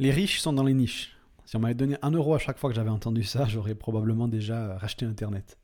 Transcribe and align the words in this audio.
Les 0.00 0.10
riches 0.10 0.40
sont 0.40 0.54
dans 0.54 0.64
les 0.64 0.72
niches. 0.72 1.14
Si 1.44 1.56
on 1.56 1.60
m'avait 1.60 1.74
donné 1.74 1.98
un 2.00 2.10
euro 2.10 2.34
à 2.34 2.38
chaque 2.38 2.56
fois 2.56 2.70
que 2.70 2.76
j'avais 2.76 2.88
entendu 2.88 3.22
ça, 3.22 3.44
j'aurais 3.44 3.74
probablement 3.74 4.28
déjà 4.28 4.78
racheté 4.78 5.04
Internet. 5.04 5.58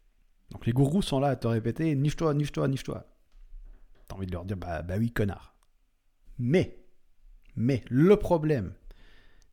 Donc 0.51 0.67
les 0.67 0.75
gourous 0.75 1.01
sont 1.01 1.21
là 1.21 1.29
à 1.29 1.37
te 1.37 1.47
répéter 1.47 1.95
niche-toi, 1.95 2.35
niche-toi, 2.35 2.69
niche-toi. 2.69 3.07
T'as 4.07 4.15
envie 4.15 4.27
de 4.27 4.33
leur 4.33 4.45
dire 4.45 4.59
bah, 4.59 4.83
bah 4.83 4.97
oui, 4.99 5.11
connard. 5.11 5.57
Mais, 6.37 6.85
mais 7.55 7.83
le 7.89 8.15
problème, 8.17 8.75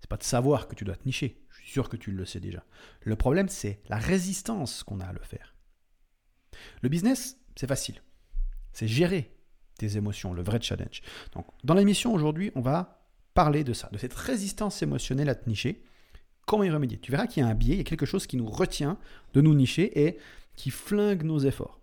c'est 0.02 0.10
pas 0.10 0.18
de 0.18 0.24
savoir 0.24 0.68
que 0.68 0.76
tu 0.76 0.84
dois 0.84 0.98
te 0.98 1.06
nicher. 1.06 1.42
Je 1.52 1.62
suis 1.62 1.72
sûr 1.72 1.88
que 1.88 1.96
tu 1.96 2.12
le 2.12 2.26
sais 2.26 2.42
déjà. 2.42 2.66
Le 3.04 3.16
problème, 3.16 3.48
c'est 3.48 3.82
la 3.88 3.96
résistance 3.96 4.84
qu'on 4.84 5.00
a 5.00 5.06
à 5.06 5.14
le 5.14 5.22
faire. 5.22 5.56
Le 6.82 6.90
business, 6.90 7.40
c'est 7.56 7.68
facile. 7.68 8.04
C'est 8.74 8.90
gérer 8.90 9.34
tes 9.78 9.96
émotions, 9.96 10.34
le 10.34 10.44
vrai 10.44 10.60
challenge. 10.62 11.02
Donc, 11.32 11.48
dans 11.64 11.74
l'émission 11.74 12.14
aujourd'hui, 12.14 12.52
on 12.56 12.62
va 12.62 13.03
parler 13.34 13.64
de 13.64 13.74
ça, 13.74 13.90
de 13.92 13.98
cette 13.98 14.14
résistance 14.14 14.82
émotionnelle 14.82 15.30
à 15.30 15.36
te 15.36 15.50
nicher. 15.50 15.84
Comment 16.46 16.64
y 16.64 16.70
remédier? 16.70 17.00
Tu 17.00 17.12
verras 17.12 17.28
qu'il 17.28 17.42
y 17.42 17.46
a 17.46 17.50
un 17.50 17.56
biais, 17.56 17.76
il 17.76 17.78
y 17.78 17.82
a 17.82 17.86
quelque 17.86 18.06
chose 18.06 18.28
qui 18.28 18.38
nous 18.38 18.50
retient 18.50 18.98
de 19.34 19.42
nous 19.42 19.56
nicher 19.56 20.06
et 20.06 20.18
qui 20.56 20.70
flingue 20.70 21.24
nos 21.24 21.40
efforts. 21.40 21.80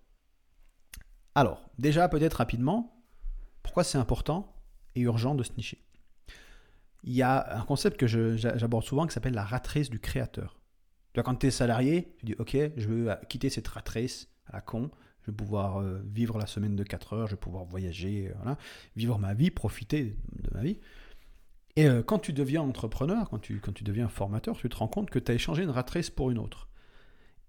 Alors, 1.35 1.71
déjà, 1.79 2.09
peut-être 2.09 2.35
rapidement, 2.35 3.05
pourquoi 3.63 3.85
c'est 3.85 3.99
important 3.99 4.55
et 4.95 5.01
urgent 5.01 5.35
de 5.35 5.43
se 5.43 5.53
nicher? 5.57 5.79
Il 7.03 7.15
y 7.15 7.23
a 7.23 7.59
un 7.59 7.63
concept 7.63 7.97
que 7.99 8.07
j'aborde 8.07 8.85
souvent 8.85 9.07
qui 9.07 9.15
s'appelle 9.15 9.35
la 9.35 9.45
ratrice 9.45 9.89
du 9.89 10.01
créateur. 10.01 10.61
Tu 11.13 11.21
vois, 11.21 11.25
quand 11.25 11.37
tu 11.37 11.47
es 11.47 11.51
salarié, 11.51 12.15
tu 12.19 12.27
dis 12.27 12.35
Ok, 12.39 12.57
je 12.77 12.87
veux 12.87 13.11
quitter 13.29 13.49
cette 13.49 13.67
ratrice 13.69 14.29
à 14.47 14.57
la 14.57 14.61
con, 14.61 14.91
je 15.23 15.31
vais 15.31 15.37
pouvoir 15.37 15.81
euh, 15.81 16.03
vivre 16.05 16.39
la 16.39 16.47
semaine 16.47 16.77
de 16.77 16.85
4 16.85 17.13
heures, 17.15 17.27
je 17.27 17.33
vais 17.33 17.41
pouvoir 17.41 17.65
voyager, 17.65 18.33
euh, 18.47 18.55
vivre 18.97 19.19
ma 19.19 19.35
vie, 19.35 19.51
profiter 19.51 20.17
de 20.33 20.51
ma 20.55 20.63
vie. 20.63 20.79
Et 21.77 21.87
euh, 21.87 22.03
quand 22.03 22.19
tu 22.19 22.33
deviens 22.33 22.63
entrepreneur, 22.63 23.29
quand 23.31 23.39
tu, 23.39 23.61
quand 23.61 23.73
tu 23.73 23.85
deviens 23.85 24.09
formateur, 24.09 24.57
tu 24.57 24.69
te 24.69 24.77
rends 24.77 24.89
compte 24.89 25.11
que 25.11 25.19
tu 25.19 25.31
as 25.31 25.35
échangé 25.35 25.63
une 25.63 25.71
ratrice 25.71 26.11
pour 26.11 26.31
une 26.31 26.39
autre. 26.39 26.69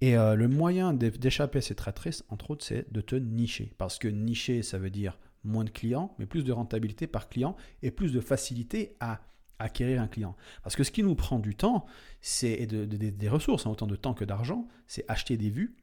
Et 0.04 0.16
le 0.16 0.48
moyen 0.48 0.96
d'échapper 0.96 1.59
à 1.59 1.62
cette 1.62 1.80
ratrice, 1.80 2.23
entre 2.30 2.50
autres, 2.50 2.66
c'est 2.66 2.92
de 2.92 3.02
te 3.02 3.16
nicher. 3.16 3.76
Parce 3.78 4.00
que 4.00 4.08
nicher, 4.08 4.64
ça 4.64 4.80
veut 4.80 4.90
dire 4.90 5.20
moins 5.44 5.64
de 5.64 5.70
clients, 5.70 6.16
mais 6.18 6.26
plus 6.26 6.44
de 6.44 6.52
rentabilité 6.52 7.06
par 7.06 7.30
client 7.30 7.56
et 7.84 7.92
plus 7.92 8.12
de 8.12 8.20
facilité 8.20 8.96
à 9.00 9.22
acquérir 9.59 10.02
un 10.02 10.08
client. 10.08 10.36
Parce 10.64 10.76
que 10.76 10.84
ce 10.84 10.92
qui 10.92 11.03
nous 11.03 11.16
prend 11.16 11.40
du 11.40 11.56
temps, 11.56 11.86
c'est 12.20 12.66
des 12.66 13.30
ressources, 13.30 13.66
hein, 13.66 13.70
autant 13.70 13.88
de 13.88 13.96
temps 13.96 14.14
que 14.14 14.26
d'argent, 14.26 14.68
c'est 14.88 15.06
acheter 15.08 15.38
des 15.38 15.50
vues 15.50 15.78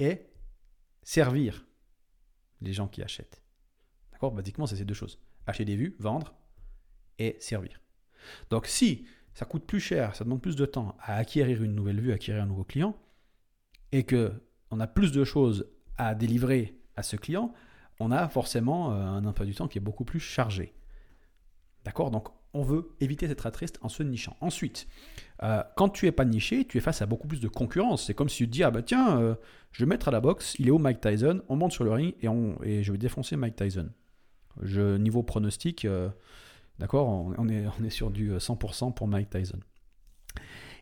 et 0.00 0.26
servir 1.02 1.64
les 2.60 2.72
gens 2.72 2.88
qui 2.88 3.02
achètent. 3.02 3.42
D'accord? 4.12 4.32
Basiquement, 4.32 4.66
c'est 4.66 4.76
ces 4.76 4.84
deux 4.84 4.94
choses. 4.94 5.20
Acheter 5.46 5.64
des 5.64 5.76
vues, 5.76 5.94
vendre 5.98 6.34
et 7.18 7.36
servir. 7.40 7.80
Donc 8.50 8.66
si 8.66 9.06
ça 9.34 9.44
coûte 9.44 9.66
plus 9.66 9.80
cher, 9.80 10.14
ça 10.14 10.24
demande 10.24 10.40
plus 10.40 10.56
de 10.56 10.66
temps 10.66 10.96
à 11.00 11.16
acquérir 11.16 11.62
une 11.62 11.74
nouvelle 11.74 12.00
vue, 12.00 12.12
acquérir 12.12 12.42
un 12.42 12.46
nouveau 12.46 12.64
client, 12.64 12.96
et 13.92 14.04
que 14.04 14.32
on 14.70 14.80
a 14.80 14.86
plus 14.86 15.12
de 15.12 15.24
choses 15.24 15.68
à 15.96 16.14
délivrer 16.14 16.78
à 16.96 17.02
ce 17.02 17.16
client, 17.16 17.52
on 18.00 18.10
a 18.10 18.28
forcément 18.28 18.92
euh, 18.92 18.96
un 18.96 19.24
emploi 19.24 19.46
du 19.46 19.54
temps 19.54 19.68
qui 19.68 19.78
est 19.78 19.80
beaucoup 19.80 20.04
plus 20.04 20.20
chargé. 20.20 20.74
D'accord? 21.84 22.10
Donc 22.10 22.28
on 22.52 22.62
veut 22.62 22.88
éviter 23.00 23.28
cette 23.28 23.52
triste 23.52 23.78
en 23.82 23.88
se 23.88 24.02
nichant. 24.02 24.36
Ensuite, 24.40 24.88
euh, 25.42 25.62
quand 25.76 25.90
tu 25.90 26.06
es 26.06 26.12
pas 26.12 26.24
niché, 26.24 26.64
tu 26.64 26.78
es 26.78 26.80
face 26.80 27.02
à 27.02 27.06
beaucoup 27.06 27.28
plus 27.28 27.40
de 27.40 27.48
concurrence. 27.48 28.06
C'est 28.06 28.14
comme 28.14 28.30
si 28.30 28.38
tu 28.38 28.46
te 28.46 28.52
dis, 28.52 28.62
ah 28.62 28.70
bah 28.70 28.82
tiens, 28.82 29.20
euh, 29.20 29.34
je 29.72 29.84
vais 29.84 29.88
mettre 29.88 30.08
à 30.08 30.10
la 30.10 30.20
boxe, 30.20 30.56
il 30.58 30.68
est 30.68 30.70
où 30.70 30.78
Mike 30.78 31.00
Tyson? 31.00 31.42
On 31.48 31.56
monte 31.56 31.72
sur 31.72 31.84
le 31.84 31.92
ring 31.92 32.14
et, 32.20 32.28
on, 32.28 32.58
et 32.62 32.82
je 32.82 32.92
vais 32.92 32.98
défoncer 32.98 33.36
Mike 33.36 33.56
Tyson. 33.56 33.90
Je, 34.62 34.96
niveau 34.96 35.22
pronostic, 35.22 35.84
euh, 35.84 36.08
d'accord, 36.78 37.08
on, 37.08 37.48
est, 37.48 37.90
sur 37.90 38.10
du 38.10 38.32
100% 38.32 38.94
pour 38.94 39.08
Mike 39.08 39.30
Tyson. 39.30 39.60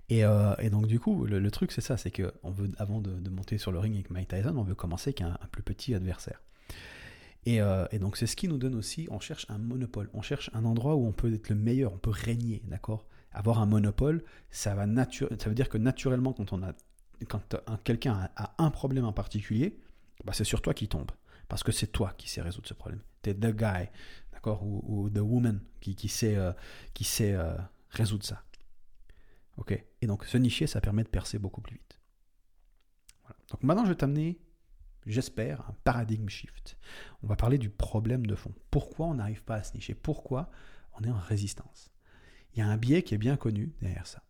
Et, 0.09 0.23
donc 0.71 0.87
du 0.87 1.01
coup, 1.01 1.25
le, 1.25 1.51
truc 1.51 1.73
c'est 1.73 1.81
ça, 1.81 1.97
c'est 1.97 2.17
veut, 2.19 2.33
avant 2.79 3.01
de, 3.01 3.31
monter 3.31 3.59
sur 3.59 3.73
le 3.73 3.79
ring 3.79 3.95
avec 3.95 4.11
Mike 4.11 4.29
Tyson, 4.29 4.55
on 4.57 4.65
veut 4.65 4.75
commencer 4.75 5.11
avec 5.11 5.23
un 5.23 5.39
plus 5.51 5.63
petit 5.63 5.95
adversaire. 5.95 6.41
Euh, 7.49 7.87
et, 7.91 7.99
donc 7.99 8.17
c'est 8.17 8.27
ce 8.27 8.37
qui 8.37 8.49
nous 8.49 8.59
donne 8.59 8.75
aussi, 8.75 9.07
on 9.11 9.21
cherche 9.21 9.47
un 9.49 9.59
monopole, 9.59 10.09
on 10.15 10.23
cherche 10.23 10.51
un 10.55 10.65
endroit 10.65 10.95
où 10.95 11.07
on 11.07 11.13
peut 11.13 11.33
être 11.33 11.49
le 11.49 11.55
meilleur, 11.55 11.93
on 11.93 11.99
peut 11.99 12.11
régner, 12.11 12.63
d'accord? 12.67 13.07
Avoir 13.33 13.61
un 13.61 13.67
monopole, 13.67 14.25
ça, 14.51 14.75
va 14.75 14.87
ça 14.87 15.49
veut 15.49 15.55
dire 15.55 15.69
que 15.69 15.79
naturellement 15.79 16.33
quand 16.33 17.57
quelqu'un 17.85 18.31
a, 18.37 18.55
un 18.59 18.71
problème 18.71 19.05
en 19.05 19.13
particulier, 19.13 19.79
bah 20.25 20.33
c'est 20.33 20.45
sur 20.45 20.63
toi 20.63 20.73
qui 20.73 20.89
tombe. 20.89 21.11
Parce 21.49 21.63
que 21.63 21.73
c'est 21.73 21.89
toi 21.89 22.13
qui 22.17 22.29
sais 22.29 22.41
résoudre 22.41 22.69
ce 22.69 22.75
problème. 22.75 23.01
Tu 23.23 23.31
es 23.31 23.35
the 23.35 23.55
guy, 23.55 23.89
d'accord 24.33 24.63
ou, 24.63 25.09
the 25.11 25.19
woman 25.19 25.61
qui, 25.81 25.95
qui 25.95 26.09
sait, 26.09 26.37
euh, 26.37 26.53
qui 26.95 27.05
sait 27.05 27.33
euh, 27.33 27.57
résoudre 27.91 28.25
ça. 28.25 28.45
Ok? 29.57 29.73
Et 30.01 30.07
donc 30.07 30.25
se 30.25 30.37
nicher, 30.37 30.67
ça 30.67 30.81
permet 30.81 31.05
de 31.05 31.09
percer 31.09 31.39
beaucoup 31.39 31.61
plus 31.61 31.77
vite. 31.77 32.01
Donc 33.51 33.63
maintenant, 33.63 33.85
je 33.85 33.91
vais 33.91 33.97
t'amener 33.97 34.39
j'espère, 35.07 35.61
un 35.69 35.77
paradigme 35.85 36.29
shift. 36.29 36.77
On 37.23 37.27
va 37.27 37.37
parler 37.37 37.59
du 37.59 37.71
problème 37.71 38.27
de 38.27 38.35
fond. 38.35 38.55
Pourquoi 38.71 39.07
on 39.07 39.15
n'arrive 39.15 39.43
pas 39.43 39.57
à 39.57 39.63
se 39.63 39.75
nicher? 39.75 39.95
Pourquoi 39.95 40.51
on 40.99 41.05
est 41.05 41.11
en 41.11 41.19
résistance? 41.19 41.91
Il 42.53 42.61
y 42.61 42.63
a 42.63 42.69
un 42.69 42.77
biais 42.77 43.03
qui 43.03 43.15
est 43.15 43.19
bien 43.19 43.37
connu 43.37 43.75
derrière 43.81 44.07
ça. 44.07 44.23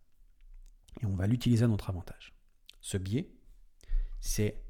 Et 1.00 1.06
on 1.06 1.14
va 1.14 1.26
l'utiliser 1.26 1.64
à 1.64 1.68
notre 1.68 1.90
avantage. 1.90 2.34
Ce 2.80 2.96
biais, 2.96 3.30
c'est... 4.20 4.63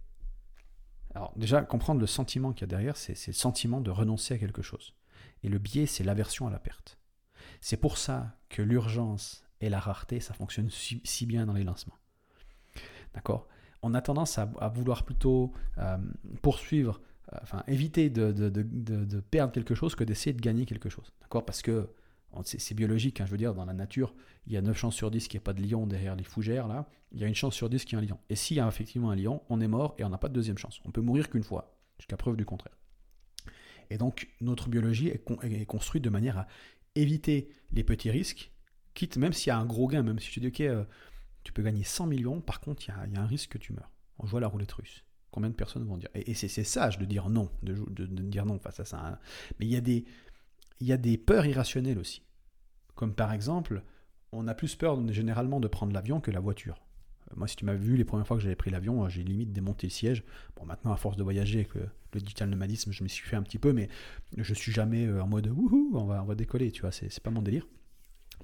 Alors 1.15 1.33
déjà, 1.37 1.63
comprendre 1.63 2.01
le 2.01 2.07
sentiment 2.07 2.53
qu'il 2.53 2.63
y 2.63 2.65
a 2.65 2.69
derrière, 2.69 2.97
c'est 2.97 3.27
le 3.27 3.33
sentiment 3.33 3.81
de 3.81 3.91
renoncer 3.91 4.35
à 4.35 4.39
quelque 4.39 4.63
chose. 4.63 4.95
Et 5.43 5.49
le 5.49 5.59
biais, 5.59 5.87
c'est 5.87 6.05
l'aversion 6.05 6.47
à 6.47 6.51
la 6.51 6.59
perte. 6.59 6.99
C'est 7.61 7.77
pour 7.77 7.99
ça 7.99 8.37
que 8.49 8.63
l'urgence 8.63 9.45
et 9.61 9.69
la 9.69 9.79
rareté, 9.79 10.21
ça 10.21 10.35
fonctionne 10.35 10.71
si 10.71 11.27
bien 11.27 11.47
dans 11.47 11.53
les 11.53 11.65
lancements. 11.65 11.99
D'accord? 13.15 13.47
On 13.83 13.95
a 13.95 14.01
tendance 14.01 14.39
à, 14.39 14.47
vouloir 14.75 15.05
plutôt 15.05 15.53
euh, 15.79 15.99
poursuivre, 16.43 17.01
euh, 17.33 17.39
enfin 17.43 17.63
éviter 17.67 18.11
de, 18.11 19.21
perdre 19.31 19.53
quelque 19.53 19.75
chose 19.75 19.95
que 19.95 20.05
d'essayer 20.05 20.33
de 20.33 20.41
gagner 20.41 20.67
quelque 20.67 20.89
chose. 20.89 21.13
D'accord? 21.21 21.45
Parce 21.45 21.63
que 21.63 21.89
c'est 22.43 22.75
biologique, 22.75 23.21
hein, 23.21 23.27
je 23.27 23.31
veux 23.31 23.37
dire, 23.37 23.55
dans 23.55 23.65
la 23.65 23.73
nature, 23.73 24.15
il 24.47 24.53
y 24.53 24.57
a 24.57 24.63
9 24.63 24.77
chances 24.77 24.95
sur 24.95 25.11
10 25.11 25.29
qu'il 25.29 25.39
n'y 25.39 25.43
ait 25.43 25.45
pas 25.45 25.53
de 25.53 25.63
lion 25.63 25.87
derrière 25.87 26.17
les 26.17 26.25
fougères, 26.25 26.69
là. 26.69 26.89
Il 27.13 27.21
y 27.21 27.25
a 27.25 27.29
une 27.29 27.35
chance 27.35 27.55
sur 27.55 27.71
10 27.71 27.85
qu'il 27.85 27.97
y 27.97 28.01
ait 28.01 28.05
un 28.05 28.09
lion. 28.09 28.19
Et 28.29 28.35
s'il 28.35 28.57
y 28.57 28.61
a 28.61 28.67
effectivement 28.67 29.11
un 29.11 29.17
lion, 29.17 29.43
on 29.49 29.61
est 29.61 29.69
mort 29.69 29.95
et 29.99 30.05
on 30.05 30.09
n'a 30.09 30.19
pas 30.19 30.29
de 30.29 30.35
deuxième 30.35 30.59
chance. 30.59 30.81
On 30.85 30.91
peut 30.91 31.01
mourir 31.01 31.31
qu'une 31.31 31.45
fois, 31.45 31.79
jusqu'à 31.99 32.17
preuve 32.17 32.37
du 32.37 32.45
contraire. 32.45 32.77
Et 33.91 33.99
donc, 33.99 34.29
notre 34.41 34.69
biologie 34.69 35.09
est, 35.09 35.67
construite 35.67 36.03
de 36.03 36.11
manière 36.11 36.39
à 36.39 36.47
éviter 36.95 37.49
les 37.73 37.85
petits 37.85 38.11
risques, 38.11 38.53
quitte 38.95 39.17
même 39.17 39.33
s'il 39.33 39.49
y 39.49 39.51
a 39.51 39.59
un 39.59 39.67
gros 39.67 39.87
gain, 39.87 40.03
même 40.03 40.19
si 40.19 40.31
tu 40.31 40.41
dis, 40.41 40.49
ok, 40.49 40.61
euh, 40.61 40.85
tu 41.45 41.53
peux 41.53 41.63
gagner 41.63 41.85
100 41.85 42.07
millions, 42.07 42.41
par 42.41 42.61
contre, 42.61 42.83
il 42.89 43.13
y, 43.13 43.17
a 43.17 43.21
un 43.21 43.27
risque 43.27 43.51
que 43.51 43.59
tu 43.59 43.73
meurs. 43.73 43.91
On 44.19 44.27
joue 44.27 44.39
à 44.39 44.41
la 44.41 44.49
roulette 44.49 44.73
russe. 44.73 45.05
Combien 45.31 45.51
de 45.51 45.55
personnes 45.55 45.85
vont 45.85 45.97
dire? 45.97 46.09
Et, 46.15 46.35
c'est 46.35 46.49
sage 46.65 46.99
de 46.99 47.05
dire 47.05 47.29
non, 47.29 47.51
de, 47.63 48.07
dire 48.07 48.47
non 48.47 48.59
face 48.59 48.81
à 48.81 48.85
ça. 48.85 49.05
Hein. 49.05 49.19
Mais 49.59 49.67
il 49.67 49.73
y, 49.73 49.77
a 49.77 49.81
des, 49.81 50.05
il 50.81 50.87
y 50.87 50.93
a 50.93 50.97
des 50.97 51.17
peurs 51.17 51.47
irrationnelles 51.47 51.99
aussi. 51.99 52.23
Comme 52.95 53.15
par 53.15 53.33
exemple, 53.33 53.83
on 54.33 54.49
a 54.49 54.55
plus 54.55 54.75
peur 54.75 55.01
généralement 55.13 55.61
de 55.61 55.69
prendre 55.69 55.93
l'avion 55.93 56.21
que 56.21 56.31
la 56.31 56.41
voiture. 56.41 56.81
Euh, 57.31 57.35
moi, 57.37 57.49
si 57.49 57.57
tu 57.57 57.65
m'as 57.65 57.75
vu 57.75 57.97
les 57.97 58.05
premières 58.05 58.27
fois 58.27 58.37
que 58.37 58.43
j'avais 58.43 58.57
pris 58.57 58.71
l'avion, 58.71 59.09
j'ai 59.09 59.23
limite 59.23 59.53
démonté 59.53 59.87
le 59.87 59.93
siège. 59.93 60.25
Bon, 60.57 60.65
maintenant, 60.67 60.93
à 60.93 60.97
force 60.97 61.17
de 61.17 61.23
voyager 61.23 61.61
avec 61.61 61.75
le, 61.75 61.89
digital 62.21 62.49
nomadisme, 62.49 62.93
je 62.93 63.03
me 63.03 63.09
suis 63.09 63.27
fait 63.27 63.37
un 63.37 63.43
petit 63.43 63.59
peu, 63.59 63.73
mais 63.73 63.89
je 64.37 64.55
suis 64.55 64.73
jamais 64.73 65.07
euh, 65.07 65.23
en 65.23 65.27
mode 65.27 65.49
wouhou, 65.49 65.91
on 65.95 66.05
va, 66.05 66.23
on 66.23 66.27
va 66.27 66.35
décoller, 66.37 66.71
tu 66.71 66.83
vois, 66.83 66.93
c'est 66.93 67.21
pas 67.21 67.31
mon 67.31 67.43
délire. 67.43 67.67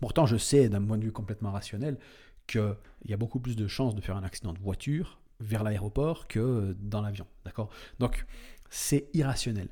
Pourtant, 0.00 0.26
je 0.26 0.36
sais 0.36 0.68
d'un 0.68 0.82
point 0.82 0.98
de 0.98 1.04
vue 1.04 1.12
complètement 1.12 1.52
rationnel 1.52 1.98
qu'il 2.46 2.74
y 3.04 3.12
a 3.12 3.16
beaucoup 3.16 3.38
plus 3.38 3.54
de 3.54 3.68
chances 3.68 3.94
de 3.94 4.00
faire 4.00 4.16
un 4.16 4.24
accident 4.24 4.52
de 4.52 4.58
voiture 4.58 5.20
vers 5.40 5.62
l'aéroport 5.62 6.26
que 6.26 6.76
dans 6.80 7.00
l'avion. 7.00 7.26
D'accord? 7.44 7.70
Donc, 7.98 8.26
c'est 8.70 9.08
irrationnel. 9.14 9.68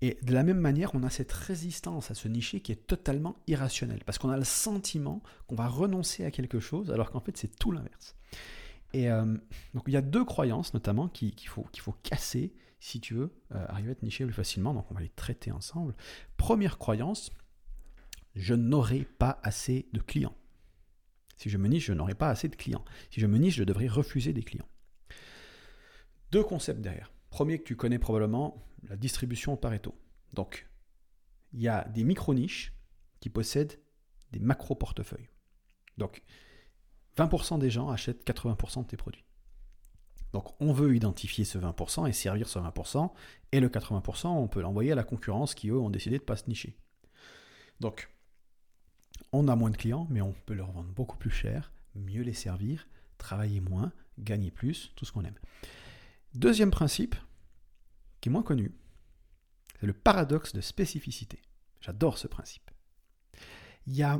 Et 0.00 0.18
de 0.22 0.32
la 0.32 0.42
même 0.42 0.58
manière, 0.58 0.94
on 0.94 1.02
a 1.02 1.10
cette 1.10 1.32
résistance 1.32 2.10
à 2.10 2.14
se 2.14 2.28
nicher 2.28 2.60
qui 2.60 2.72
est 2.72 2.86
totalement 2.86 3.36
irrationnelle, 3.46 4.02
parce 4.04 4.18
qu'on 4.18 4.30
a 4.30 4.36
le 4.36 4.44
sentiment 4.44 5.22
qu'on 5.46 5.54
va 5.54 5.68
renoncer 5.68 6.24
à 6.24 6.30
quelque 6.30 6.60
chose, 6.60 6.90
alors 6.90 7.10
qu'en 7.10 7.20
fait, 7.20 7.36
c'est 7.36 7.56
tout 7.56 7.72
l'inverse. 7.72 8.16
Et 8.92 9.10
euh, 9.10 9.24
donc, 9.72 9.84
il 9.86 9.94
y 9.94 9.96
a 9.96 10.02
deux 10.02 10.24
croyances, 10.24 10.74
notamment, 10.74 11.08
qu'il 11.08 11.32
faut, 11.48 11.64
qu'il 11.72 11.82
faut 11.82 11.94
casser 12.02 12.54
si 12.80 13.00
tu 13.00 13.14
veux 13.14 13.32
euh, 13.54 13.64
arriver 13.68 13.92
à 13.92 13.94
te 13.94 14.04
nicher 14.04 14.24
plus 14.24 14.34
facilement. 14.34 14.74
Donc, 14.74 14.90
on 14.90 14.94
va 14.94 15.00
les 15.00 15.08
traiter 15.08 15.50
ensemble. 15.50 15.94
Première 16.36 16.78
croyance, 16.78 17.30
je 18.34 18.54
n'aurai 18.54 19.06
pas 19.18 19.40
assez 19.42 19.88
de 19.92 20.00
clients. 20.00 20.36
Si 21.36 21.50
je 21.50 21.58
me 21.58 21.66
niche, 21.66 21.86
je 21.86 21.92
n'aurai 21.92 22.14
pas 22.14 22.28
assez 22.28 22.48
de 22.48 22.56
clients. 22.56 22.84
Si 23.10 23.20
je 23.20 23.26
me 23.26 23.38
niche, 23.38 23.56
je 23.56 23.64
devrais 23.64 23.88
refuser 23.88 24.32
des 24.32 24.42
clients. 24.42 24.68
Deux 26.30 26.44
concepts 26.44 26.80
derrière. 26.80 27.12
Premier 27.30 27.58
que 27.58 27.64
tu 27.64 27.76
connais 27.76 27.98
probablement, 27.98 28.64
la 28.88 28.96
distribution 28.96 29.56
Pareto. 29.56 29.94
Donc, 30.32 30.68
il 31.52 31.60
y 31.60 31.68
a 31.68 31.84
des 31.88 32.04
micro-niches 32.04 32.72
qui 33.20 33.30
possèdent 33.30 33.80
des 34.32 34.40
macro-portefeuilles. 34.40 35.30
Donc, 35.96 36.22
20% 37.16 37.58
des 37.58 37.70
gens 37.70 37.90
achètent 37.90 38.26
80% 38.26 38.82
de 38.82 38.88
tes 38.88 38.96
produits. 38.96 39.24
Donc, 40.32 40.60
on 40.60 40.72
veut 40.72 40.96
identifier 40.96 41.44
ce 41.44 41.58
20% 41.58 42.08
et 42.08 42.12
servir 42.12 42.48
ce 42.48 42.58
20%, 42.58 43.12
et 43.52 43.60
le 43.60 43.68
80%, 43.68 44.26
on 44.26 44.48
peut 44.48 44.60
l'envoyer 44.60 44.90
à 44.90 44.96
la 44.96 45.04
concurrence 45.04 45.54
qui, 45.54 45.68
eux, 45.68 45.78
ont 45.78 45.90
décidé 45.90 46.18
de 46.18 46.22
ne 46.22 46.26
pas 46.26 46.36
se 46.36 46.48
nicher. 46.48 46.76
Donc, 47.78 48.10
on 49.32 49.46
a 49.46 49.54
moins 49.54 49.70
de 49.70 49.76
clients, 49.76 50.08
mais 50.10 50.20
on 50.20 50.32
peut 50.32 50.54
leur 50.54 50.72
vendre 50.72 50.90
beaucoup 50.90 51.16
plus 51.16 51.30
cher, 51.30 51.72
mieux 51.94 52.22
les 52.22 52.34
servir, 52.34 52.88
travailler 53.16 53.60
moins, 53.60 53.92
gagner 54.18 54.50
plus, 54.50 54.92
tout 54.96 55.04
ce 55.04 55.12
qu'on 55.12 55.24
aime. 55.24 55.38
Deuxième 56.34 56.72
principe, 56.72 57.14
qui 58.24 58.30
moins 58.30 58.42
connu, 58.42 58.72
c'est 59.78 59.86
le 59.86 59.92
paradoxe 59.92 60.54
de 60.54 60.62
spécificité. 60.62 61.42
J'adore 61.82 62.16
ce 62.16 62.26
principe. 62.26 62.70
Il 63.86 63.94
y 63.94 64.02
a 64.02 64.18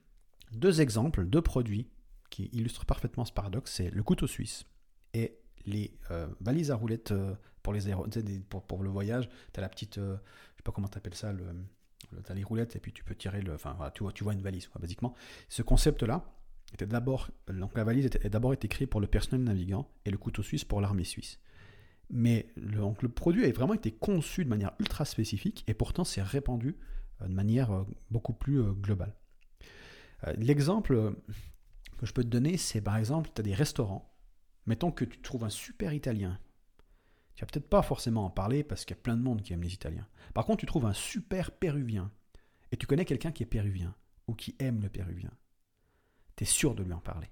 deux 0.52 0.80
exemples, 0.80 1.26
deux 1.26 1.42
produits 1.42 1.90
qui 2.30 2.48
illustrent 2.54 2.86
parfaitement 2.86 3.26
ce 3.26 3.32
paradoxe. 3.34 3.74
C'est 3.74 3.90
le 3.90 4.02
couteau 4.02 4.26
suisse 4.26 4.64
et 5.12 5.38
les 5.66 5.98
euh, 6.10 6.28
valises 6.40 6.70
à 6.70 6.76
roulettes 6.76 7.12
euh, 7.12 7.34
pour, 7.62 7.74
les 7.74 7.94
pour, 8.48 8.62
pour, 8.62 8.82
le 8.82 8.88
voyage. 8.88 9.28
Tu 9.52 9.60
as 9.60 9.60
la 9.60 9.68
petite, 9.68 9.98
euh, 9.98 10.16
je 10.52 10.56
sais 10.56 10.62
pas 10.64 10.72
comment 10.72 10.88
tu 10.88 10.96
appelles 10.96 11.14
ça, 11.14 11.34
le, 11.34 11.44
as 12.26 12.32
les 12.32 12.44
roulettes 12.44 12.74
et 12.76 12.80
puis 12.80 12.94
tu 12.94 13.04
peux 13.04 13.14
tirer 13.14 13.42
le. 13.42 13.52
Enfin, 13.52 13.76
tu, 13.92 14.02
vois, 14.24 14.32
une 14.32 14.40
valise, 14.40 14.70
basiquement. 14.80 15.12
Ce 15.50 15.60
concept-là, 15.60 16.24
était 16.72 16.86
d'abord. 16.86 17.28
Donc 17.48 17.76
la 17.76 17.84
valise 17.84 18.06
était 18.06 18.30
d'abord 18.30 18.54
été 18.54 18.66
créée 18.68 18.86
pour 18.86 19.02
le 19.02 19.08
personnel 19.08 19.44
navigant 19.44 19.92
et 20.06 20.10
le 20.10 20.16
couteau 20.16 20.42
suisse 20.42 20.64
pour 20.64 20.80
l'armée 20.80 21.04
suisse. 21.04 21.38
Mais 22.12 22.46
le, 22.56 22.78
donc, 22.78 23.02
le 23.02 23.08
produit 23.08 23.44
a 23.44 23.52
vraiment 23.52 23.74
été 23.74 23.90
conçu 23.90 24.44
de 24.44 24.50
manière 24.50 24.72
ultra 24.78 25.04
spécifique 25.04 25.64
et 25.66 25.74
pourtant 25.74 26.04
c'est 26.04 26.22
répandu 26.22 26.76
de 27.20 27.32
manière 27.32 27.86
beaucoup 28.10 28.34
plus 28.34 28.62
globale. 28.74 29.16
L'exemple 30.36 31.14
que 31.98 32.06
je 32.06 32.12
peux 32.12 32.22
te 32.22 32.28
donner, 32.28 32.56
c'est 32.56 32.80
par 32.80 32.96
exemple, 32.96 33.30
tu 33.34 33.40
as 33.40 33.44
des 33.44 33.54
restaurants. 33.54 34.14
Mettons 34.66 34.92
que 34.92 35.04
tu 35.04 35.20
trouves 35.20 35.44
un 35.44 35.50
super 35.50 35.92
italien. 35.92 36.38
Tu 37.34 37.40
vas 37.40 37.46
peut-être 37.46 37.68
pas 37.68 37.82
forcément 37.82 38.26
en 38.26 38.30
parler 38.30 38.62
parce 38.62 38.84
qu'il 38.84 38.94
y 38.96 38.98
a 38.98 39.02
plein 39.02 39.16
de 39.16 39.22
monde 39.22 39.42
qui 39.42 39.52
aime 39.52 39.62
les 39.62 39.72
Italiens. 39.72 40.06
Par 40.34 40.44
contre, 40.44 40.60
tu 40.60 40.66
trouves 40.66 40.86
un 40.86 40.92
super 40.92 41.50
péruvien 41.50 42.12
et 42.70 42.76
tu 42.76 42.86
connais 42.86 43.04
quelqu'un 43.04 43.32
qui 43.32 43.42
est 43.42 43.46
péruvien 43.46 43.94
ou 44.26 44.34
qui 44.34 44.54
aime 44.58 44.82
le 44.82 44.88
péruvien. 44.88 45.30
Tu 46.36 46.44
es 46.44 46.46
sûr 46.46 46.74
de 46.74 46.82
lui 46.82 46.92
en 46.92 47.00
parler. 47.00 47.28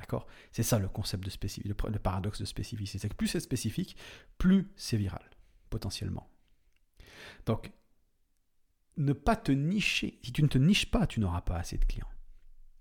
D'accord? 0.00 0.26
C'est 0.50 0.62
ça 0.62 0.78
le 0.78 0.88
concept 0.88 1.24
de 1.24 1.30
spécificité, 1.30 1.68
le 1.68 1.98
paradoxe 1.98 2.40
de 2.40 2.46
spécificité. 2.46 2.98
C'est 2.98 3.10
que 3.10 3.14
plus 3.14 3.28
c'est 3.28 3.40
spécifique, 3.40 3.96
plus 4.38 4.72
c'est 4.74 4.96
viral, 4.96 5.22
potentiellement. 5.68 6.30
Donc, 7.44 7.70
ne 8.96 9.12
pas 9.12 9.36
te 9.36 9.52
nicher. 9.52 10.18
Si 10.22 10.32
tu 10.32 10.42
ne 10.42 10.48
te 10.48 10.56
niches 10.56 10.90
pas, 10.90 11.06
tu 11.06 11.20
n'auras 11.20 11.42
pas 11.42 11.56
assez 11.56 11.76
de 11.76 11.84
clients. 11.84 12.08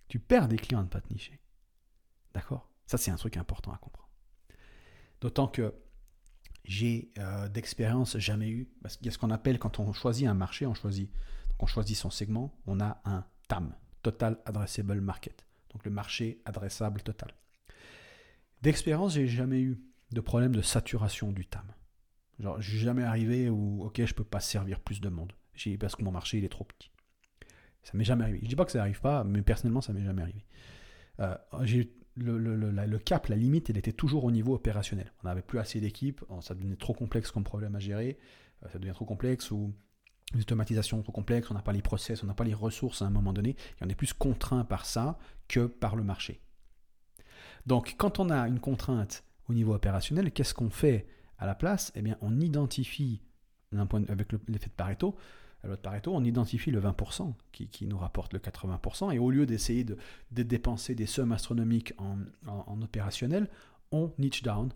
Tu 0.07 0.17
perds 0.17 0.47
des 0.47 0.55
clients 0.55 0.79
à 0.79 0.83
ne 0.83 0.87
pas 0.87 1.01
te 1.01 1.11
nicher. 1.11 1.41
D'accord? 2.33 2.71
Ça, 2.85 2.97
c'est 2.97 3.11
un 3.11 3.17
truc 3.17 3.35
important 3.35 3.73
à 3.73 3.77
comprendre. 3.77 4.09
D'autant 5.19 5.49
que 5.49 5.75
j'ai 6.63 7.11
euh, 7.19 7.49
d'expérience 7.49 8.17
jamais 8.17 8.49
eu, 8.49 8.69
parce 8.81 8.95
qu'il 8.95 9.07
y 9.07 9.09
a 9.09 9.11
ce 9.11 9.17
qu'on 9.17 9.31
appelle 9.31 9.59
quand 9.59 9.79
on 9.79 9.91
choisit 9.91 10.25
un 10.25 10.33
marché, 10.33 10.65
on 10.65 10.73
choisit, 10.73 11.11
on 11.59 11.65
choisit 11.65 11.97
son 11.97 12.09
segment, 12.09 12.57
on 12.65 12.79
a 12.79 13.01
un 13.03 13.25
TAM, 13.49 13.75
Total 14.03 14.39
Addressable 14.45 15.01
Market, 15.01 15.45
donc 15.71 15.85
le 15.85 15.91
marché 15.91 16.41
adressable 16.45 17.01
total. 17.01 17.31
D'expérience, 18.61 19.13
j'ai 19.13 19.27
jamais 19.27 19.61
eu 19.61 19.79
de 20.11 20.21
problème 20.21 20.55
de 20.55 20.61
saturation 20.61 21.31
du 21.31 21.45
TAM. 21.45 21.65
Genre, 22.39 22.61
je 22.61 22.69
suis 22.69 22.79
jamais 22.79 23.03
arrivé 23.03 23.49
où, 23.49 23.83
ok, 23.83 24.03
je 24.05 24.13
peux 24.13 24.23
pas 24.23 24.39
servir 24.39 24.79
plus 24.79 25.01
de 25.01 25.09
monde 25.09 25.33
parce 25.79 25.95
que 25.95 26.03
mon 26.03 26.11
marché 26.11 26.37
il 26.37 26.45
est 26.45 26.49
trop 26.49 26.63
petit. 26.63 26.91
Ça 27.83 27.91
m'est 27.97 28.03
jamais 28.03 28.23
arrivé. 28.23 28.39
Je 28.43 28.47
dis 28.47 28.55
pas 28.55 28.65
que 28.65 28.71
ça 28.71 28.79
n'arrive 28.79 29.01
pas, 29.01 29.23
mais 29.23 29.41
personnellement 29.41 29.81
ça 29.81 29.93
m'est 29.93 30.03
jamais 30.03 30.21
arrivé. 30.21 30.45
Euh, 31.19 31.35
le, 32.15 32.97
cap, 32.97 33.27
la 33.27 33.35
limite, 33.35 33.69
elle 33.69 33.77
était 33.77 33.93
toujours 33.93 34.23
au 34.25 34.31
niveau 34.31 34.53
opérationnel. 34.53 35.11
On 35.23 35.27
n'avait 35.27 35.41
plus 35.41 35.59
assez 35.59 35.79
d'équipes, 35.79 36.21
ça 36.41 36.53
devenait 36.53 36.75
trop 36.75 36.93
complexe 36.93 37.31
comme 37.31 37.43
problème 37.43 37.75
à 37.75 37.79
gérer, 37.79 38.17
euh, 38.63 38.69
ça 38.69 38.79
devient 38.79 38.93
trop 38.93 39.05
complexe 39.05 39.51
ou 39.51 39.73
une 40.33 40.41
automatisation 40.41 41.01
trop 41.01 41.11
complexe, 41.11 41.49
on 41.49 41.53
n'a 41.53 41.61
pas 41.61 41.73
les 41.73 41.81
process, 41.81 42.23
on 42.23 42.27
n'a 42.27 42.33
pas 42.33 42.43
les 42.43 42.53
ressources 42.53 43.01
à 43.01 43.05
un 43.05 43.09
moment 43.09 43.33
donné, 43.33 43.51
et 43.51 43.83
on 43.83 43.89
est 43.89 43.95
plus 43.95 44.13
contraint 44.13 44.63
par 44.63 44.85
ça 44.85 45.17
que 45.47 45.65
par 45.65 45.95
le 45.95 46.03
marché. 46.03 46.41
Donc 47.65 47.95
quand 47.97 48.19
on 48.19 48.29
a 48.29 48.47
une 48.47 48.59
contrainte 48.59 49.23
au 49.47 49.53
niveau 49.53 49.73
opérationnel, 49.73 50.31
qu'est-ce 50.31 50.53
qu'on 50.53 50.69
fait 50.69 51.07
à 51.37 51.45
la 51.45 51.55
place? 51.55 51.91
Eh 51.95 52.01
bien, 52.01 52.17
on 52.21 52.39
identifie, 52.39 53.21
avec 54.07 54.31
l'effet 54.47 54.67
de 54.67 54.73
Pareto, 54.75 55.15
Pareto, 55.81 56.15
on 56.15 56.23
identifie 56.23 56.71
le 56.71 56.79
20% 56.79 57.33
qui, 57.51 57.85
nous 57.85 57.97
rapporte 57.97 58.33
le 58.33 58.39
80%, 58.39 59.13
et 59.13 59.19
au 59.19 59.29
lieu 59.29 59.45
d'essayer 59.45 59.83
de, 59.83 59.97
dépenser 60.31 60.95
des 60.95 61.05
sommes 61.05 61.31
astronomiques 61.31 61.93
en, 61.97 62.81
opérationnel, 62.81 63.49
on 63.91 64.13
niche 64.17 64.43
down, 64.43 64.71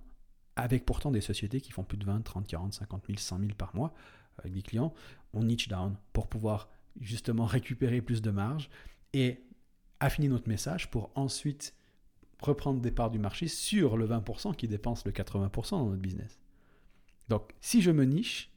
avec 0.55 0.85
pourtant 0.85 1.11
des 1.11 1.21
sociétés 1.21 1.61
qui 1.61 1.71
font 1.71 1.83
plus 1.83 1.97
de 1.97 2.05
20, 2.05 2.21
30, 2.21 2.47
40, 2.47 2.73
50 2.73 3.05
000, 3.07 3.17
100 3.17 3.39
000 3.39 3.51
par 3.57 3.75
mois, 3.75 3.93
avec 4.37 4.53
des 4.53 4.61
clients, 4.61 4.93
on 5.33 5.43
niche 5.43 5.67
down 5.67 5.95
pour 6.11 6.27
pouvoir 6.27 6.69
justement 6.99 7.45
récupérer 7.45 8.01
plus 8.01 8.21
de 8.21 8.31
marge 8.31 8.69
et 9.13 9.43
affiner 9.99 10.27
notre 10.27 10.49
message 10.49 10.89
pour 10.91 11.11
ensuite 11.15 11.73
reprendre 12.41 12.81
des 12.81 12.91
parts 12.91 13.09
du 13.09 13.19
marché 13.19 13.47
sur 13.47 13.97
le 13.97 14.07
20% 14.07 14.55
qui 14.55 14.67
dépense 14.67 15.05
le 15.05 15.11
80% 15.11 15.71
dans 15.71 15.85
notre 15.85 16.01
business. 16.01 16.39
Donc, 17.29 17.53
si 17.61 17.81
je 17.81 17.91
me 17.91 18.03
niche, 18.03 18.51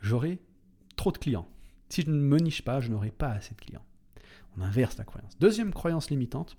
j'aurai 0.00 0.38
trop 0.96 1.10
de 1.10 1.18
clients. 1.18 1.48
Si 1.88 2.02
je 2.02 2.10
ne 2.10 2.16
me 2.16 2.38
niche 2.38 2.62
pas, 2.62 2.80
je 2.80 2.88
n'aurai 2.88 3.10
pas 3.10 3.30
assez 3.30 3.54
de 3.54 3.60
clients. 3.60 3.84
On 4.56 4.62
inverse 4.62 4.96
la 4.96 5.04
croyance. 5.04 5.36
Deuxième 5.38 5.72
croyance 5.72 6.10
limitante, 6.10 6.56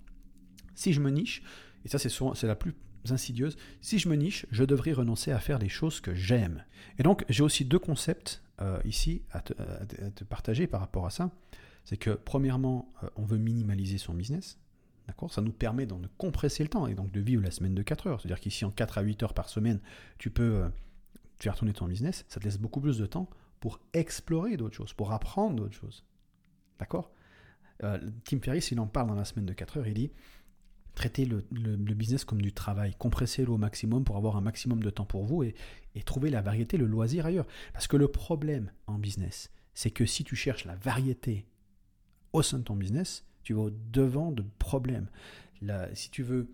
si 0.76 0.94
je 0.94 1.00
me 1.00 1.10
niche, 1.10 1.42
et 1.86 1.88
ça 1.88 1.98
c'est 2.00 2.48
la 2.48 2.56
plus 2.56 2.76
insidieuse, 3.10 3.58
si 3.82 4.00
je 4.00 4.10
me 4.10 4.16
niche, 4.16 4.46
je 4.52 4.64
devrais 4.64 4.94
renoncer 4.94 5.32
à 5.32 5.40
faire 5.40 5.60
des 5.60 5.70
choses 5.70 6.02
que 6.02 6.14
j'aime. 6.14 6.64
Et 7.00 7.04
donc 7.04 7.26
j'ai 7.30 7.44
aussi 7.44 7.66
deux 7.66 7.80
concepts 7.80 8.42
euh, 8.62 8.80
ici 8.86 9.24
à 9.32 9.42
te, 9.42 10.24
partager 10.24 10.68
par 10.68 10.82
rapport 10.82 11.08
à 11.08 11.10
ça. 11.10 11.32
C'est 11.84 11.98
que 11.98 12.12
premièrement, 12.12 12.94
euh, 13.04 13.10
on 13.16 13.24
veut 13.24 13.40
minimaliser 13.40 13.98
son 13.98 14.14
business. 14.14 14.60
D'accord? 15.08 15.34
Ça 15.34 15.42
nous 15.42 15.52
permet 15.52 15.88
de 15.88 15.96
compresser 16.18 16.62
le 16.62 16.70
temps 16.70 16.86
et 16.86 16.94
donc 16.94 17.12
de 17.12 17.20
vivre 17.20 17.42
la 17.42 17.50
semaine 17.50 17.74
de 17.74 17.82
4 17.82 18.08
heures. 18.08 18.22
C'est-à-dire 18.22 18.40
qu'ici 18.40 18.64
en 18.66 18.72
4 18.72 19.00
à 19.00 19.02
8 19.02 19.24
heures 19.24 19.34
par 19.34 19.50
semaine, 19.50 19.80
tu 20.20 20.30
peux 20.30 20.64
euh, 20.64 20.70
faire 21.40 21.56
tourner 21.56 21.74
ton 21.74 21.88
business. 21.88 22.24
Ça 22.28 22.40
te 22.40 22.46
laisse 22.46 22.60
beaucoup 22.60 22.82
plus 22.82 23.00
de 23.00 23.08
temps 23.08 23.30
pour 23.60 23.80
explorer 23.94 24.58
d'autres 24.58 24.76
choses, 24.76 24.94
pour 24.94 25.12
apprendre 25.12 25.56
d'autres 25.56 25.76
choses. 25.76 26.04
D'accord? 26.80 27.12
Tim 28.26 28.40
Ferriss, 28.40 28.70
il 28.70 28.80
en 28.80 28.86
parle 28.86 29.08
dans 29.08 29.16
la 29.16 29.26
semaine 29.26 29.48
de 29.48 29.54
4 29.54 29.78
heures, 29.78 29.88
il 29.88 29.96
dit 29.96 30.12
traitez 30.96 31.26
le, 31.26 31.42
business 31.94 32.26
comme 32.26 32.42
du 32.42 32.54
travail, 32.54 32.96
compressez-le 32.98 33.52
au 33.52 33.58
maximum 33.58 34.04
pour 34.04 34.18
avoir 34.18 34.36
un 34.36 34.42
maximum 34.42 34.84
de 34.84 34.90
temps 34.90 35.06
pour 35.06 35.26
vous 35.26 35.44
et, 35.44 35.56
trouver 36.06 36.30
la 36.30 36.42
variété, 36.42 36.78
le 36.78 36.86
loisir 36.86 37.26
ailleurs. 37.26 37.48
Parce 37.74 37.88
que 37.88 37.98
le 37.98 38.08
problème 38.08 38.72
en 38.88 38.98
business, 38.98 39.52
c'est 39.74 39.92
que 39.92 40.06
si 40.06 40.24
tu 40.24 40.36
cherches 40.36 40.66
la 40.66 40.76
variété 40.76 41.46
au 42.34 42.42
sein 42.42 42.60
de 42.60 42.64
ton 42.64 42.76
business, 42.76 43.26
tu 43.44 43.54
vas 43.54 43.62
au 43.62 43.70
devant 43.70 44.32
de 44.32 44.44
problèmes. 44.60 45.10
si 45.94 46.10
tu 46.10 46.24
veux 46.24 46.54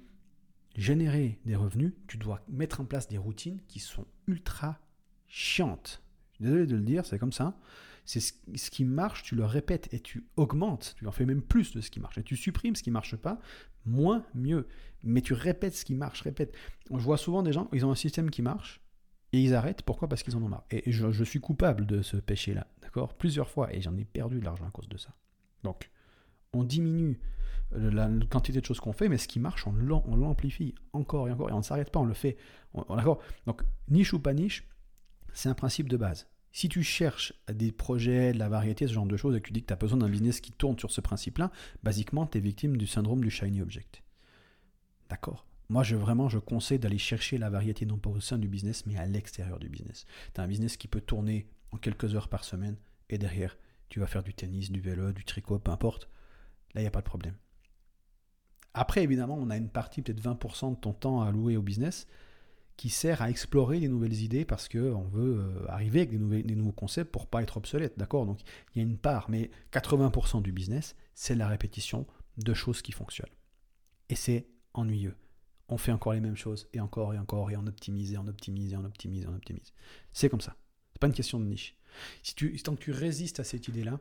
générer 0.75 1.39
des 1.45 1.55
revenus, 1.55 1.93
tu 2.07 2.17
dois 2.17 2.41
mettre 2.49 2.81
en 2.81 2.85
place 2.85 3.07
des 3.07 3.17
routines 3.17 3.59
qui 3.67 3.79
sont 3.79 4.05
ultra 4.27 4.79
chiantes 5.27 6.01
désolé 6.39 6.65
de 6.65 6.75
le 6.75 6.81
dire, 6.81 7.05
c'est 7.05 7.19
comme 7.19 7.33
ça. 7.33 7.57
C'est 8.07 8.21
ce, 8.21 8.71
qui 8.71 8.85
marche, 8.85 9.23
tu 9.23 9.35
le 9.35 9.43
répètes 9.43 9.93
et 9.93 9.99
tu 9.99 10.25
augmentes, 10.37 10.95
tu 10.97 11.05
en 11.07 11.11
fais 11.11 11.25
même 11.25 11.41
plus 11.41 11.73
de 11.73 11.81
ce 11.81 11.91
qui 11.91 11.99
marche. 11.99 12.17
Et 12.17 12.23
tu 12.23 12.37
supprimes 12.37 12.73
ce 12.73 12.81
qui 12.81 12.89
marche 12.89 13.17
pas, 13.17 13.37
moins, 13.85 14.23
mieux. 14.33 14.65
Mais 15.03 15.19
tu 15.19 15.33
répètes 15.33 15.75
ce 15.75 15.83
qui 15.83 15.93
marche, 15.93 16.21
répète. 16.21 16.55
Je 16.89 17.03
vois 17.03 17.17
souvent 17.17 17.43
des 17.43 17.51
gens, 17.51 17.67
ils 17.73 17.85
ont 17.85 17.91
un 17.91 17.95
système 17.95 18.31
qui 18.31 18.41
marche, 18.41 18.79
et 19.33 19.41
ils 19.41 19.53
arrêtent. 19.53 19.81
Pourquoi? 19.81 20.07
Parce 20.07 20.23
qu'ils 20.23 20.37
en 20.37 20.41
ont 20.41 20.47
marre. 20.47 20.63
Et 20.71 20.89
je, 20.89 21.23
suis 21.25 21.41
coupable 21.41 21.85
de 21.85 22.01
ce 22.01 22.15
péché-là, 22.15 22.67
d'accord? 22.81 23.13
Plusieurs 23.13 23.49
fois, 23.49 23.75
et 23.75 23.81
j'en 23.81 23.95
ai 23.97 24.05
perdu 24.05 24.39
de 24.39 24.45
l'argent 24.45 24.65
à 24.65 24.71
cause 24.71 24.87
de 24.87 24.97
ça. 24.97 25.13
Donc, 25.63 25.91
on 26.53 26.63
diminue 26.63 27.19
la 27.71 28.09
quantité 28.29 28.61
de 28.61 28.65
choses 28.65 28.79
qu'on 28.79 28.93
fait, 28.93 29.09
mais 29.09 29.17
ce 29.17 29.27
qui 29.27 29.41
marche, 29.41 29.67
on 29.67 30.15
l'amplifie 30.15 30.75
encore 30.93 31.27
et 31.27 31.33
encore, 31.33 31.49
et 31.49 31.53
on 31.53 31.57
ne 31.57 31.63
s'arrête 31.63 31.91
pas, 31.91 31.99
on 31.99 32.05
le 32.05 32.13
fait. 32.13 32.37
D'accord? 32.87 33.21
Donc, 33.47 33.63
niche 33.89 34.13
ou 34.13 34.19
pas 34.19 34.33
niche, 34.33 34.65
c'est 35.33 35.49
un 35.49 35.55
principe 35.55 35.89
de 35.89 35.97
base. 35.97 36.29
Si 36.51 36.69
tu 36.69 36.81
cherches 36.83 37.33
des 37.51 37.71
projets, 37.71 38.33
de 38.33 38.39
la 38.39 38.49
variété, 38.49 38.87
ce 38.87 38.93
genre 38.93 39.05
de 39.05 39.17
choses, 39.17 39.35
et 39.35 39.41
que 39.41 39.47
tu 39.47 39.53
dis 39.53 39.61
que 39.61 39.67
tu 39.67 39.73
as 39.73 39.77
besoin 39.77 39.99
d'un 39.99 40.09
business 40.09 40.41
qui 40.41 40.51
tourne 40.51 40.79
sur 40.79 40.91
ce 40.91 41.01
principe-là, 41.01 41.51
basiquement, 41.83 42.25
tu 42.25 42.37
es 42.37 42.41
victime 42.41 42.77
du 42.77 42.87
syndrome 42.87 43.23
du 43.23 43.29
shiny 43.29 43.61
object. 43.61 44.03
D'accord? 45.09 45.45
Moi, 45.69 45.83
je, 45.83 45.95
vraiment, 45.95 46.29
je 46.29 46.39
conseille 46.39 46.79
d'aller 46.79 46.97
chercher 46.97 47.37
la 47.37 47.49
variété, 47.49 47.85
non 47.85 47.97
pas 47.97 48.09
au 48.09 48.19
sein 48.19 48.37
du 48.37 48.47
business, 48.47 48.85
mais 48.85 48.97
à 48.97 49.05
l'extérieur 49.05 49.59
du 49.59 49.69
business. 49.69 50.05
Tu 50.33 50.41
as 50.41 50.43
un 50.43 50.47
business 50.47 50.77
qui 50.77 50.87
peut 50.87 51.01
tourner 51.01 51.47
en 51.71 51.77
quelques 51.77 52.15
heures 52.15 52.29
par 52.29 52.43
semaine, 52.43 52.77
et 53.09 53.17
derrière, 53.17 53.57
tu 53.89 53.99
vas 53.99 54.07
faire 54.07 54.23
du 54.23 54.33
tennis, 54.33 54.71
du 54.71 54.79
vélo, 54.79 55.11
du 55.11 55.25
tricot, 55.25 55.59
peu 55.59 55.71
importe. 55.71 56.09
Là, 56.73 56.81
il 56.81 56.83
n'y 56.83 56.87
a 56.87 56.91
pas 56.91 57.01
de 57.01 57.05
problème. 57.05 57.35
Après, 58.73 59.03
évidemment, 59.03 59.37
on 59.39 59.49
a 59.49 59.57
une 59.57 59.69
partie, 59.69 60.01
peut-être 60.01 60.21
20% 60.21 60.71
de 60.71 60.79
ton 60.79 60.93
temps 60.93 61.21
à 61.21 61.27
allouer 61.27 61.57
au 61.57 61.61
business, 61.61 62.07
qui 62.77 62.89
sert 62.89 63.23
à 63.23 63.29
explorer 63.29 63.79
des 63.79 63.87
nouvelles 63.87 64.21
idées 64.21 64.45
parce 64.45 64.69
qu'on 64.69 65.07
veut 65.07 65.39
euh, 65.39 65.65
arriver 65.67 66.01
avec 66.01 66.11
des, 66.11 66.55
nouveaux 66.55 66.71
concepts 66.71 67.11
pour 67.11 67.25
pas 67.25 67.41
être 67.41 67.57
obsolète, 67.57 67.97
d'accord? 67.97 68.25
Donc 68.27 68.39
il 68.73 68.81
y 68.81 68.85
a 68.85 68.87
une 68.87 68.97
part, 68.97 69.29
mais 69.29 69.49
80% 69.73 70.43
du 70.43 70.51
business, 70.51 70.95
c'est 71.15 71.35
la 71.35 71.47
répétition 71.47 72.05
de 72.37 72.53
choses 72.53 72.83
qui 72.83 72.91
fonctionnent. 72.91 73.33
Et 74.09 74.15
c'est 74.15 74.47
ennuyeux. 74.75 75.15
On 75.69 75.77
fait 75.77 75.91
encore 75.91 76.13
les 76.13 76.21
mêmes 76.21 76.37
choses, 76.37 76.69
et 76.71 76.79
encore, 76.79 77.13
et 77.13 77.17
encore, 77.17 77.51
et 77.51 77.57
on 77.57 77.65
optimise, 77.65 78.13
et 78.13 78.17
on 78.17 78.27
optimise, 78.27 78.73
et 78.73 78.77
on 78.77 78.85
optimise, 78.85 79.23
et 79.23 79.27
on 79.27 79.35
optimise. 79.35 79.73
C'est 80.13 80.29
comme 80.29 80.39
ça. 80.39 80.55
C'est 80.93 80.99
pas 80.99 81.07
une 81.07 81.13
question 81.13 81.39
de 81.39 81.45
niche. 81.45 81.75
Si 82.21 82.35
tant 82.63 82.75
que 82.75 82.81
tu 82.81 82.91
résistes 82.91 83.39
à 83.39 83.43
cette 83.43 83.67
idée-là, 83.67 83.99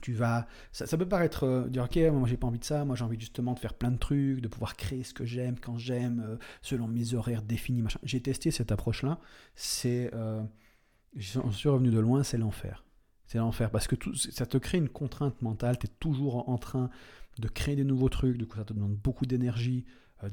tu 0.00 0.12
vas, 0.12 0.46
ça, 0.72 0.86
ça 0.86 0.96
peut 0.96 1.08
paraître 1.08 1.44
euh, 1.44 1.68
dire 1.68 1.84
ok, 1.84 1.96
moi 2.12 2.28
j'ai 2.28 2.36
pas 2.36 2.46
envie 2.46 2.58
de 2.58 2.64
ça, 2.64 2.84
moi 2.84 2.96
j'ai 2.96 3.04
envie 3.04 3.18
justement 3.18 3.54
de 3.54 3.58
faire 3.58 3.74
plein 3.74 3.90
de 3.90 3.98
trucs, 3.98 4.40
de 4.40 4.48
pouvoir 4.48 4.76
créer 4.76 5.04
ce 5.04 5.14
que 5.14 5.24
j'aime 5.24 5.58
quand 5.58 5.78
j'aime, 5.78 6.22
euh, 6.26 6.36
selon 6.60 6.88
mes 6.88 7.14
horaires 7.14 7.42
définis. 7.42 7.82
J'ai 8.02 8.20
testé 8.20 8.50
cette 8.50 8.72
approche-là, 8.72 9.18
c'est, 9.54 10.10
euh, 10.14 10.42
j'en 11.16 11.50
suis 11.50 11.68
revenu 11.68 11.90
de 11.90 11.98
loin, 11.98 12.22
c'est 12.22 12.38
l'enfer. 12.38 12.84
C'est 13.26 13.38
l'enfer 13.38 13.70
parce 13.70 13.86
que 13.86 13.96
tout, 13.96 14.14
ça 14.14 14.46
te 14.46 14.58
crée 14.58 14.78
une 14.78 14.88
contrainte 14.88 15.40
mentale, 15.42 15.78
tu 15.78 15.86
es 15.86 15.90
toujours 16.00 16.48
en 16.48 16.58
train 16.58 16.90
de 17.38 17.48
créer 17.48 17.76
des 17.76 17.84
nouveaux 17.84 18.10
trucs, 18.10 18.36
du 18.36 18.46
coup 18.46 18.56
ça 18.56 18.64
te 18.64 18.72
demande 18.72 18.94
beaucoup 18.94 19.26
d'énergie. 19.26 19.84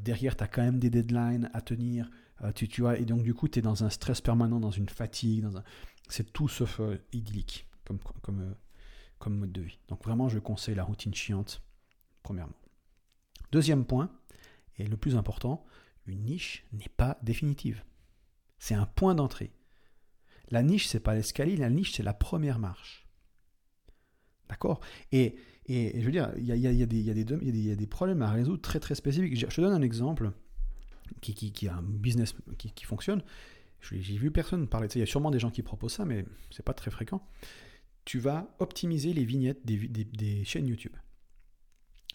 Derrière, 0.04 0.38
tu 0.38 0.44
as 0.44 0.48
quand 0.48 0.62
même 0.62 0.78
des 0.78 0.92
deadlines 0.92 1.50
à 1.54 1.62
tenir, 1.62 2.12
tu, 2.54 2.68
tu 2.68 2.82
vois, 2.82 3.00
et 3.00 3.06
donc 3.06 3.24
du 3.24 3.34
coup 3.34 3.48
tu 3.48 3.58
es 3.58 3.62
dans 3.62 3.84
un 3.84 3.90
stress 3.90 4.22
permanent, 4.22 4.60
dans 4.60 4.70
une 4.70 4.90
fatigue, 4.90 5.42
dans 5.42 5.58
un... 5.58 5.64
c'est 6.10 6.32
tout 6.32 6.48
sauf 6.48 6.80
idyllique 7.12 7.70
comme, 7.90 8.00
comme, 8.22 8.56
comme 9.20 9.38
mode 9.38 9.52
de 9.52 9.62
vie. 9.62 9.80
Donc 9.88 10.04
vraiment, 10.04 10.30
je 10.30 10.40
conseille 10.40 10.76
la 10.76 10.84
routine 10.84 11.14
chiante, 11.14 11.62
premièrement. 12.24 12.56
Deuxième 13.52 13.86
point, 13.86 14.12
et 14.78 14.86
le 14.88 14.98
plus 14.98 15.16
important, 15.16 15.66
une 16.06 16.24
niche 16.24 16.66
n'est 16.72 16.90
pas 16.96 17.18
définitive. 17.22 17.84
C'est 18.58 18.76
un 18.76 18.86
point 18.86 19.16
d'entrée. 19.16 19.52
La 20.50 20.64
niche, 20.64 20.88
c'est 20.88 21.00
pas 21.00 21.14
l'escalier, 21.16 21.56
la 21.58 21.70
niche, 21.70 21.94
c'est 21.94 22.04
la 22.04 22.14
première 22.14 22.60
marche. 22.60 23.08
D'accord? 24.50 24.80
Et, 25.12 25.36
et, 25.68 26.00
je 26.00 26.06
veux 26.06 26.12
dire, 26.12 26.32
il 26.38 26.46
y 26.46 26.52
a, 26.52 26.56
y 26.56 26.66
a- 26.68 26.72
y 26.72 26.84
a 26.84 26.88
y 26.88 27.72
a 27.72 27.76
des 27.76 27.88
problèmes 27.88 28.22
à 28.24 28.32
résoudre 28.32 28.62
très 28.62 28.80
très 28.80 28.96
spécifiques. 28.96 29.36
Je 29.36 29.46
te 29.46 29.62
donne 29.62 29.74
un 29.74 29.82
exemple 29.84 30.32
qui, 31.22 31.34
qui, 31.36 31.68
un 31.68 31.84
business 31.84 32.34
qui, 32.58 32.72
qui 32.72 32.86
fonctionne. 32.86 33.22
J'ai 33.82 34.18
vu 34.18 34.32
personne 34.32 34.68
parler 34.68 34.88
de 34.88 34.94
ça. 34.94 35.00
Il 35.00 35.02
y 35.02 35.04
a 35.04 35.06
sûrement 35.06 35.32
des 35.32 35.40
gens 35.40 35.52
qui 35.52 35.62
proposent 35.62 35.94
ça, 35.94 36.06
mais 36.06 36.26
c'est 36.52 36.66
pas 36.66 36.74
très 36.74 36.90
fréquent. 36.92 37.26
Tu 38.10 38.18
vas 38.18 38.48
optimiser 38.58 39.14
les 39.14 39.24
vignettes 39.24 39.64
des, 39.64 40.44
chaînes 40.44 40.66
YouTube. 40.66 40.96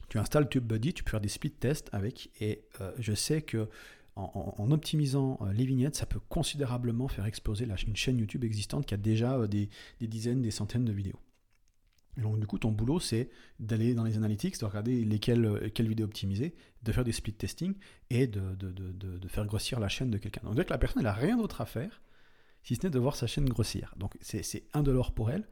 Tu 0.09 0.19
installes 0.19 0.49
TubeBuddy, 0.49 0.93
tu 0.93 1.05
peux 1.05 1.11
faire 1.13 1.21
des 1.21 1.29
split 1.29 1.53
tests 1.53 1.89
avec, 1.93 2.33
et 2.41 2.65
euh, 2.81 2.91
je 2.99 3.15
sais 3.15 3.43
que 3.43 3.69
en, 4.17 4.73
optimisant 4.73 5.39
euh, 5.43 5.53
les 5.53 5.65
vignettes, 5.65 5.95
ça 5.95 6.05
peut 6.05 6.19
considérablement 6.19 7.07
faire 7.07 7.27
exploser 7.27 7.69
une 7.87 7.95
chaîne 7.95 8.19
YouTube 8.19 8.43
existante 8.43 8.87
qui 8.87 8.95
a 8.95 8.97
déjà 8.97 9.39
euh, 9.39 9.47
des, 9.47 9.69
dizaines, 10.01 10.43
des 10.43 10.51
centaines 10.51 10.85
de 10.85 10.93
vidéos. 10.93 11.21
Donc 12.17 12.41
du 12.41 12.47
coup, 12.49 12.59
ton 12.59 12.73
boulot, 12.73 12.99
c'est 12.99 13.31
d'aller 13.61 13.95
dans 13.95 14.03
les 14.03 14.17
analytics, 14.17 14.59
de 14.59 14.65
regarder 14.65 15.05
lesquelles, 15.05 15.71
quelles 15.77 15.89
vidéos 15.89 16.07
optimiser, 16.07 16.57
de 16.83 16.91
faire 16.91 17.05
des 17.05 17.13
split 17.13 17.35
testing 17.35 17.73
et 18.11 18.27
de, 18.27 18.41
faire 19.29 19.47
grossir 19.47 19.79
la 19.79 19.89
chaîne 19.89 20.11
de 20.11 20.19
quelqu'un. 20.19 20.41
Donc 20.43 20.57
dès 20.57 20.65
que 20.65 20.71
la 20.71 20.79
personne, 20.79 21.03
elle 21.03 21.07
a 21.07 21.13
rien 21.13 21.37
d'autre 21.37 21.61
à 21.61 21.67
faire, 21.67 22.03
si 22.65 22.75
ce 22.75 22.83
n'est 22.83 22.91
de 22.91 22.99
voir 22.99 23.15
sa 23.15 23.29
chaîne 23.29 23.49
grossir. 23.49 23.95
Donc 23.97 24.17
c'est 24.21 24.43
c'est 24.43 24.65
indolore 24.73 25.15
pour 25.15 25.31
elle. 25.31 25.47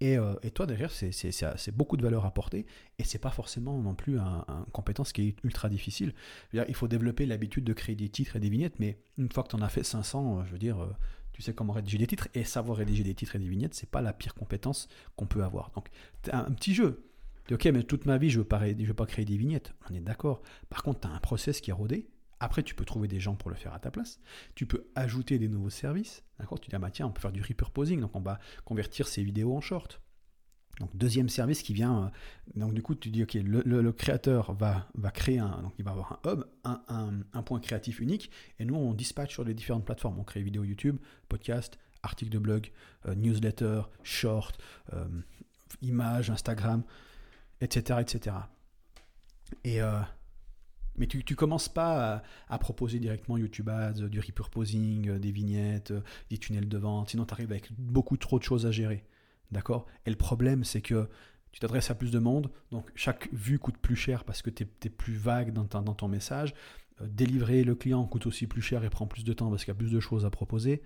Et, 0.00 0.16
euh, 0.16 0.34
et 0.42 0.50
toi, 0.50 0.66
derrière, 0.66 0.92
c'est- 0.92 1.70
beaucoup 1.72 1.96
de 1.96 2.02
valeur 2.02 2.24
apportée. 2.24 2.66
Et 2.98 3.04
c'est 3.04 3.18
pas 3.18 3.30
forcément 3.30 3.78
non 3.78 3.94
plus 3.94 4.18
un- 4.18 4.44
un- 4.46 4.58
une 4.66 4.72
compétence 4.72 5.12
qui 5.12 5.22
est 5.28 5.36
ultra 5.44 5.68
difficile. 5.68 6.14
Il 6.52 6.74
faut 6.74 6.88
développer 6.88 7.26
l'habitude 7.26 7.64
de 7.64 7.72
créer 7.72 7.96
des 7.96 8.08
titres 8.08 8.36
et 8.36 8.40
des 8.40 8.48
vignettes, 8.48 8.78
mais 8.78 8.98
une 9.16 9.30
fois 9.30 9.42
que 9.42 9.48
tu 9.48 9.56
en 9.56 9.62
as 9.62 9.68
fait 9.68 9.82
500, 9.82 10.40
euh, 10.40 10.44
je 10.46 10.52
veux 10.52 10.58
dire, 10.58 10.80
euh, 10.80 10.88
tu 11.32 11.42
sais 11.42 11.52
comment 11.52 11.72
rédiger 11.72 11.98
des 11.98 12.06
titres. 12.06 12.28
Et 12.34 12.44
savoir 12.44 12.78
rédiger 12.78 13.02
des 13.04 13.14
titres 13.14 13.36
et 13.36 13.38
des 13.38 13.48
vignettes, 13.48 13.74
c'est 13.74 13.90
pas 13.90 14.00
la 14.02 14.12
pire 14.12 14.34
compétence 14.34 14.88
qu'on 15.16 15.26
peut 15.26 15.42
avoir. 15.42 15.70
Donc, 15.74 15.88
t'as 16.22 16.38
un, 16.46 16.50
petit 16.52 16.74
jeu. 16.74 17.04
Ok, 17.50 17.64
mais 17.66 17.82
toute 17.82 18.04
ma 18.06 18.18
vie, 18.18 18.30
je 18.30 18.38
veux 18.40 18.44
pas, 18.44 18.58
veux 18.58 18.94
pas 18.94 19.06
créer 19.06 19.24
des 19.24 19.36
vignettes. 19.36 19.72
On 19.90 19.94
est 19.94 20.00
d'accord. 20.00 20.42
Par 20.68 20.82
contre, 20.82 21.00
tu 21.00 21.08
as 21.08 21.10
un 21.10 21.18
process 21.20 21.60
qui 21.60 21.70
est 21.70 21.72
rodé. 21.74 22.08
Après, 22.40 22.62
tu 22.62 22.74
peux 22.74 22.84
trouver 22.84 23.08
des 23.08 23.20
gens 23.20 23.34
pour 23.34 23.50
le 23.50 23.56
faire 23.56 23.74
à 23.74 23.78
ta 23.80 23.90
place. 23.90 24.20
Tu 24.54 24.66
peux 24.66 24.86
ajouter 24.94 25.38
des 25.38 25.48
nouveaux 25.48 25.70
services. 25.70 26.22
D'accord? 26.38 26.60
Tu 26.60 26.68
dis, 26.70 26.76
ah 26.76 26.78
bah 26.78 26.90
tiens, 26.90 27.06
on 27.06 27.10
peut 27.10 27.20
faire 27.20 27.32
du 27.32 27.42
repurposing. 27.42 28.00
Donc, 28.00 28.14
on 28.14 28.20
va 28.20 28.38
convertir 28.64 29.08
ces 29.08 29.22
vidéos 29.22 29.56
en 29.56 29.60
short. 29.60 30.00
Donc 30.78 30.96
deuxième 30.96 31.28
service 31.28 31.62
qui 31.64 31.74
vient, 31.74 32.04
euh, 32.04 32.08
donc 32.54 32.72
du 32.72 32.82
coup 32.82 32.94
tu 32.94 33.10
dis 33.10 33.24
ok 33.24 33.34
le, 33.34 33.90
créateur 33.90 34.52
va, 34.52 34.86
va 34.94 35.10
créer 35.10 35.40
un, 35.40 35.60
donc 35.62 35.72
il 35.76 35.84
va 35.84 35.90
avoir 35.90 36.12
un 36.24 36.30
hub, 36.32 36.44
un, 36.62 36.80
un- 36.86 37.20
un 37.32 37.42
point 37.42 37.58
créatif 37.58 37.98
unique, 37.98 38.30
et 38.60 38.64
nous 38.64 38.76
on 38.76 38.94
dispatche 38.94 39.32
sur 39.32 39.42
les 39.42 39.54
différentes 39.54 39.84
plateformes, 39.84 40.20
on 40.20 40.22
crée 40.22 40.40
vidéo 40.40 40.62
YouTube, 40.62 40.98
podcast, 41.28 41.80
article 42.04 42.30
de 42.30 42.38
blog, 42.38 42.70
euh, 43.06 43.16
newsletter, 43.16 43.82
short, 44.04 44.56
euh, 44.92 45.04
images, 45.82 46.30
Instagram, 46.30 46.84
etc. 47.60 47.98
etc. 48.00 48.36
Et 49.64 49.82
euh, 49.82 49.98
mais 50.98 51.06
tu, 51.06 51.24
tu 51.24 51.36
commences 51.36 51.68
pas 51.68 52.22
à, 52.48 52.58
proposer 52.58 52.98
directement 52.98 53.36
YouTube 53.36 53.68
Ads, 53.68 54.02
euh, 54.02 54.08
du 54.08 54.20
repurposing, 54.20 55.08
euh, 55.08 55.18
des 55.18 55.32
vignettes, 55.32 55.92
euh, 55.92 56.00
des 56.30 56.38
tunnels 56.38 56.68
de 56.68 56.78
vente, 56.78 57.10
sinon 57.10 57.24
tu 57.24 57.34
arrives 57.34 57.50
avec 57.50 57.70
beaucoup 57.78 58.16
trop 58.16 58.38
de 58.38 58.44
choses 58.44 58.66
à 58.66 58.70
gérer. 58.70 59.04
D'accord? 59.50 59.86
Et 60.06 60.10
le 60.10 60.16
problème, 60.16 60.64
c'est 60.64 60.82
que 60.82 61.08
tu 61.52 61.60
t'adresses 61.60 61.90
à 61.90 61.94
plus 61.94 62.10
de 62.10 62.18
monde, 62.18 62.50
donc 62.70 62.90
chaque 62.94 63.32
vue 63.32 63.58
coûte 63.58 63.78
plus 63.78 63.96
cher 63.96 64.24
parce 64.24 64.42
que 64.42 64.50
tu 64.50 64.64
es, 64.64 64.90
plus 64.90 65.16
vague 65.16 65.52
dans, 65.52 65.64
ton 65.66 66.08
message. 66.08 66.54
Délivrer 67.00 67.64
le 67.64 67.74
client 67.74 68.04
coûte 68.06 68.26
aussi 68.26 68.46
plus 68.46 68.60
cher 68.60 68.84
et 68.84 68.90
prend 68.90 69.06
plus 69.06 69.24
de 69.24 69.32
temps 69.32 69.48
parce 69.48 69.64
qu'il 69.64 69.72
y 69.72 69.76
a 69.76 69.78
plus 69.78 69.92
de 69.92 70.00
choses 70.00 70.26
à 70.26 70.30
proposer. 70.30 70.82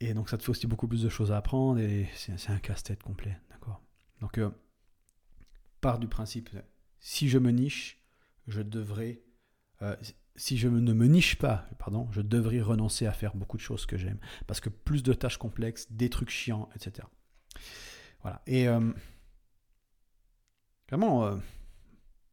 Et 0.00 0.14
donc 0.14 0.30
ça 0.30 0.38
te 0.38 0.42
fait 0.42 0.50
aussi 0.50 0.66
beaucoup 0.66 0.88
plus 0.88 1.02
de 1.02 1.08
choses 1.10 1.30
à 1.30 1.36
apprendre 1.36 1.78
et 1.78 2.08
c'est 2.14 2.50
un 2.50 2.58
casse-tête 2.58 3.02
complet. 3.02 3.38
D'accord? 3.50 3.82
Donc, 4.22 4.38
euh, 4.38 4.50
du 5.98 6.06
principe, 6.06 6.50
si 7.00 7.28
je 7.28 7.38
me 7.38 7.50
niche, 7.50 8.01
je 8.46 8.62
devrais. 8.62 9.22
euh, 9.82 9.96
si 10.36 10.56
je 10.56 10.68
ne 10.68 10.92
me 10.92 11.06
niche 11.06 11.36
pas, 11.36 11.66
pardon, 11.78 12.08
je 12.10 12.22
devrais 12.22 12.60
renoncer 12.60 13.06
à 13.06 13.12
faire 13.12 13.34
beaucoup 13.34 13.56
de 13.56 13.62
choses 13.62 13.86
que 13.86 13.98
j'aime. 13.98 14.18
Parce 14.46 14.60
que 14.60 14.70
plus 14.70 15.02
de 15.02 15.12
tâches 15.12 15.36
complexes, 15.36 15.90
des 15.90 16.08
trucs 16.08 16.30
chiants, 16.30 16.68
etc. 16.74 17.06
Voilà. 18.22 18.40
Et 18.46 18.68
euh, 18.68 18.92
vraiment, 20.88 21.26
euh, 21.26 21.36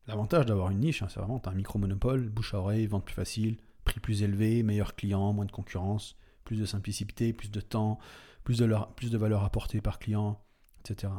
l'avantage 0.08 0.46
d'avoir 0.46 0.72
une 0.72 0.80
niche, 0.80 1.02
hein, 1.02 1.08
c'est 1.10 1.20
vraiment, 1.20 1.42
as 1.42 1.50
un 1.50 1.56
micro-monopole, 1.56 2.30
bouche 2.30 2.54
à 2.54 2.60
oreille, 2.60 2.88
vente 2.88 3.06
plus 3.06 3.16
facile, 3.16 3.58
prix 3.84 4.00
plus 4.00 4.24
élevé, 4.24 4.64
meilleur 4.64 4.96
client, 4.96 5.34
moins 5.34 5.46
de 5.46 5.52
concurrence, 5.52 6.16
plus 6.46 6.58
de 6.58 6.66
simplicité, 6.66 7.34
plus 7.34 7.52
de 7.52 7.62
temps, 7.62 8.00
plus 8.44 8.60
de, 8.60 8.76
plus 8.96 9.12
de 9.12 9.18
valeur 9.18 9.44
apportée 9.44 9.82
par 9.82 10.00
client, 10.00 10.42
etc. 10.80 11.12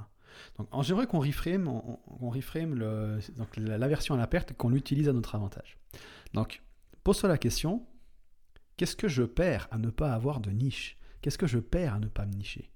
Donc, 0.58 0.68
j'aimerais 0.82 1.06
qu'on 1.06 1.20
reframe, 1.20 1.68
on, 1.68 2.30
reframe 2.30 2.74
la, 2.74 3.88
version 3.88 4.14
à 4.14 4.18
la 4.18 4.26
perte 4.26 4.52
qu'on 4.54 4.68
l'utilise 4.68 5.08
à 5.08 5.12
notre 5.12 5.34
avantage. 5.34 5.78
Donc, 6.34 6.62
pose-toi 7.04 7.28
la 7.28 7.38
question 7.38 7.86
qu'est-ce 8.76 8.96
que 8.96 9.08
je 9.08 9.22
perds 9.22 9.68
à 9.70 9.78
ne 9.78 9.90
pas 9.90 10.12
avoir 10.12 10.40
de 10.40 10.50
niche? 10.50 10.98
Qu'est-ce 11.20 11.38
que 11.38 11.46
je 11.46 11.58
perds 11.58 11.94
à 11.94 11.98
ne 11.98 12.06
pas 12.06 12.24
me 12.24 12.32
nicher? 12.32 12.70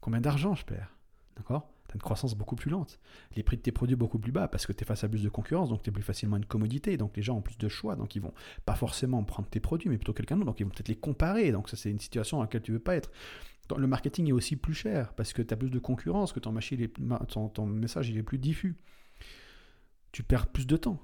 Combien 0.00 0.20
d'argent 0.20 0.54
je 0.54 0.64
perds? 0.64 0.96
D'accord? 1.36 1.70
Tu 1.86 1.92
as 1.92 1.94
une 1.94 2.02
croissance 2.02 2.34
beaucoup 2.34 2.56
plus 2.56 2.70
lente. 2.70 3.00
Les 3.36 3.42
prix 3.42 3.56
de 3.56 3.62
tes 3.62 3.72
produits 3.72 3.96
beaucoup 3.96 4.18
plus 4.18 4.32
bas 4.32 4.48
parce 4.48 4.66
que 4.66 4.72
tu 4.72 4.82
es 4.82 4.86
face 4.86 5.04
à 5.04 5.08
plus 5.08 5.22
de 5.22 5.28
concurrence, 5.28 5.68
donc 5.68 5.82
tu 5.82 5.90
es 5.90 5.92
plus 5.92 6.02
facilement 6.02 6.36
une 6.36 6.44
commodité. 6.44 6.96
Donc 6.96 7.16
les 7.16 7.22
gens 7.22 7.36
ont 7.36 7.42
plus 7.42 7.58
de 7.58 7.68
choix, 7.68 7.96
donc 7.96 8.14
ils 8.16 8.22
vont 8.22 8.34
pas 8.64 8.74
forcément 8.74 9.22
prendre 9.24 9.48
tes 9.48 9.60
produits, 9.60 9.88
mais 9.88 9.98
plutôt 9.98 10.12
quelqu'un 10.12 10.36
d'autre. 10.36 10.46
Donc 10.46 10.60
ils 10.60 10.64
vont 10.64 10.70
peut-être 10.70 10.88
les 10.88 10.96
comparer. 10.96 11.52
Donc 11.52 11.68
ça, 11.68 11.76
c'est 11.76 11.90
une 11.90 11.98
situation 11.98 12.38
dans 12.38 12.44
laquelle 12.44 12.62
tu 12.62 12.72
veux 12.72 12.78
pas 12.78 12.96
être. 12.96 13.10
Le 13.78 13.86
marketing 13.86 14.28
est 14.28 14.32
aussi 14.32 14.56
plus 14.56 14.74
cher 14.74 15.12
parce 15.14 15.32
que 15.32 15.42
tu 15.42 15.52
as 15.54 15.56
plus 15.56 15.70
de 15.70 15.78
concurrence, 15.78 16.32
que 16.32 16.40
ton, 16.40 16.52
machine 16.52 16.88
ton, 17.28 17.66
message 17.66 18.08
il 18.08 18.16
est 18.16 18.22
plus 18.22 18.38
diffus. 18.38 18.76
Tu 20.12 20.22
perds 20.22 20.48
plus 20.48 20.66
de 20.66 20.76
temps. 20.76 21.02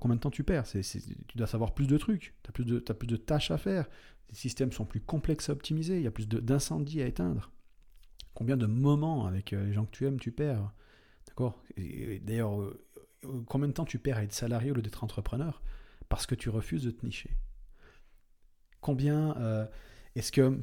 Combien 0.00 0.16
de 0.16 0.20
temps 0.20 0.30
tu 0.30 0.44
perds? 0.44 0.64
Tu 0.66 1.36
dois 1.36 1.46
savoir 1.46 1.74
plus 1.74 1.86
de 1.86 1.98
trucs. 1.98 2.34
Tu 2.42 2.48
as, 2.48 2.52
plus 2.52 2.64
de- 2.64 2.78
plus 2.78 3.06
de 3.06 3.16
tâches 3.16 3.50
à 3.50 3.58
faire. 3.58 3.88
Les 4.30 4.34
systèmes 4.34 4.72
sont 4.72 4.86
plus 4.86 5.00
complexes 5.00 5.50
à 5.50 5.52
optimiser. 5.52 5.96
Il 5.96 6.02
y 6.02 6.06
a 6.06 6.10
plus 6.10 6.28
d'incendies 6.28 7.02
à 7.02 7.06
éteindre. 7.06 7.52
Combien 8.34 8.56
de 8.56 8.66
moments 8.66 9.26
avec 9.26 9.52
euh, 9.52 9.64
les 9.64 9.72
gens 9.72 9.84
que 9.86 9.92
tu 9.92 10.06
aimes 10.06 10.18
tu 10.18 10.32
perds? 10.32 10.72
D'accord? 11.28 11.62
D'ailleurs, 11.76 12.60
euh, 12.60 12.84
euh, 13.24 13.42
combien 13.46 13.68
de 13.68 13.72
temps 13.72 13.84
tu 13.84 13.98
perds 13.98 14.18
à 14.18 14.24
être 14.24 14.32
salarié 14.32 14.72
au 14.72 14.74
lieu 14.74 14.82
d'être 14.82 15.04
entrepreneur? 15.04 15.62
Parce 16.08 16.26
que 16.26 16.34
tu 16.34 16.48
refuses 16.48 16.82
de 16.84 16.90
te 16.90 17.04
nicher 17.06 17.30
Combien 18.80 19.34
est-ce 20.14 20.30
que 20.30 20.58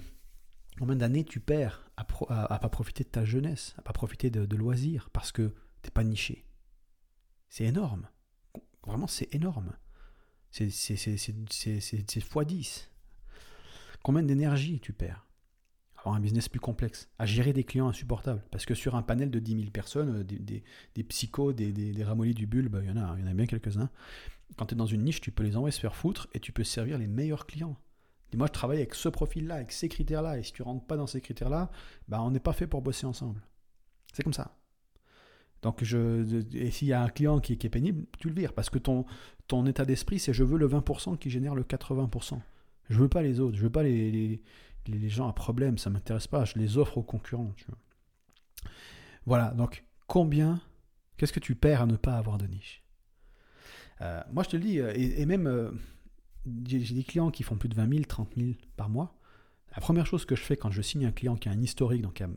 combien 0.79 0.95
d'années 0.95 1.23
tu 1.23 1.39
perds 1.39 1.89
à, 1.97 2.03
pro- 2.03 2.27
à, 2.29 2.51
à 2.53 2.59
pas 2.59 2.69
profiter 2.69 3.03
de 3.03 3.09
ta 3.09 3.25
jeunesse, 3.25 3.75
à 3.77 3.81
pas 3.81 3.93
profiter 3.93 4.29
de, 4.29 4.55
loisirs 4.55 5.09
parce 5.11 5.31
que 5.31 5.53
t'es 5.81 5.91
pas 5.91 6.03
niché? 6.03 6.45
C'est 7.49 7.65
énorme. 7.65 8.07
Vraiment, 8.85 9.07
c'est 9.07 9.33
énorme. 9.33 9.73
C'est 10.49 10.69
c'est 10.69 10.95
x10. 10.95 12.87
Combien 14.03 14.23
d'énergie 14.23 14.79
tu 14.79 14.93
perds 14.93 15.27
avoir 15.97 16.15
un 16.15 16.19
business 16.19 16.49
plus 16.49 16.59
complexe, 16.59 17.09
à 17.19 17.27
gérer 17.27 17.53
des 17.53 17.63
clients 17.63 17.87
insupportables? 17.87 18.43
Parce 18.49 18.65
que 18.65 18.73
sur 18.73 18.95
un 18.95 19.03
panel 19.03 19.29
de 19.29 19.37
10 19.37 19.55
000 19.59 19.69
personnes, 19.69 20.21
euh, 20.21 20.23
des, 20.23 20.63
des, 20.95 21.03
psychos, 21.03 21.53
des, 21.53 21.71
des, 21.71 21.93
des 21.93 22.33
du 22.33 22.47
bulbe, 22.47 22.79
il 22.81 22.89
y 22.89 22.91
en 22.91 22.97
a, 22.97 23.15
il 23.17 23.23
y 23.23 23.27
en 23.27 23.31
a 23.31 23.33
bien 23.35 23.45
quelques-uns. 23.45 23.89
Quand 24.57 24.65
tu 24.65 24.73
es 24.73 24.77
dans 24.77 24.87
une 24.87 25.03
niche, 25.03 25.21
tu 25.21 25.31
peux 25.31 25.43
les 25.43 25.55
envoyer 25.55 25.71
se 25.71 25.79
faire 25.79 25.95
foutre 25.95 26.27
et 26.33 26.39
tu 26.39 26.51
peux 26.51 26.63
servir 26.63 26.97
les 26.97 27.07
meilleurs 27.07 27.45
clients. 27.45 27.77
Dis-moi, 28.31 28.47
je 28.47 28.53
travaille 28.53 28.77
avec 28.77 28.95
ce 28.95 29.09
profil-là, 29.09 29.55
avec 29.55 29.71
ces 29.71 29.89
critères-là, 29.89 30.37
et 30.37 30.43
si 30.43 30.53
tu 30.53 30.61
rentres 30.61 30.85
pas 30.85 30.97
dans 30.97 31.07
ces 31.07 31.21
critères-là, 31.21 31.69
bah, 32.07 32.21
on 32.21 32.31
n'est 32.31 32.39
pas 32.39 32.53
fait 32.53 32.67
pour 32.67 32.81
bosser 32.81 33.05
ensemble. 33.05 33.41
C'est 34.13 34.23
comme 34.23 34.33
ça. 34.33 34.55
Donc, 35.61 35.83
je, 35.83 36.41
et 36.55 36.71
s'il 36.71 36.87
y 36.87 36.93
a 36.93 37.01
un 37.01 37.09
client 37.09 37.39
qui, 37.39 37.53
est 37.53 37.69
pénible, 37.69 38.05
tu 38.17 38.29
le 38.29 38.33
vires. 38.33 38.53
Parce 38.53 38.69
que 38.69 38.79
ton, 38.79 39.05
ton 39.47 39.65
état 39.65 39.85
d'esprit, 39.85 40.17
c'est 40.17 40.33
je 40.33 40.43
veux 40.43 40.57
le 40.57 40.67
20% 40.67 41.17
qui 41.17 41.29
génère 41.29 41.53
le 41.53 41.63
80%. 41.63 42.39
Je 42.89 42.99
veux 42.99 43.09
pas 43.09 43.21
les 43.21 43.39
autres. 43.39 43.57
Je 43.57 43.63
veux 43.63 43.69
pas 43.69 43.83
les, 43.83 44.11
les, 44.11 44.41
les 44.87 45.09
gens 45.09 45.29
à 45.29 45.33
problème. 45.33 45.77
Ça 45.77 45.89
m'intéresse 45.89 46.27
pas. 46.27 46.45
Je 46.45 46.57
les 46.57 46.77
offre 46.77 46.97
aux 46.97 47.03
concurrents. 47.03 47.53
Voilà, 49.25 49.51
donc 49.51 49.83
combien, 50.07 50.59
qu'est-ce 51.17 51.33
que 51.33 51.39
tu 51.39 51.55
perds 51.55 51.83
à 51.83 51.85
ne 51.85 51.95
pas 51.95 52.15
avoir 52.15 52.37
de 52.37 52.47
niche? 52.47 52.83
Euh, 54.01 54.21
Moi, 54.31 54.43
je 54.43 54.49
te 54.49 54.57
le 54.57 54.63
dis, 54.63 54.79
euh, 54.79 54.91
et, 54.95 55.25
même, 55.25 55.47
euh, 55.47 55.71
j'ai 56.67 56.95
des 56.95 57.03
clients 57.03 57.31
qui 57.31 57.43
font 57.43 57.55
plus 57.55 57.69
de 57.69 57.75
20 57.75 57.89
000, 57.89 58.03
30 58.07 58.33
000 58.37 58.51
par 58.75 58.89
mois. 58.89 59.15
La 59.75 59.81
première 59.81 60.05
chose 60.05 60.25
que 60.25 60.35
je 60.35 60.41
fais 60.41 60.57
quand 60.57 60.71
je 60.71 60.81
signe 60.81 61.05
un 61.05 61.11
client 61.11 61.35
qui 61.35 61.49
a 61.49 61.51
un 61.51 61.61
historique, 61.61 62.01
donc 62.01 62.15
qui 62.15 62.23
a 62.23 62.29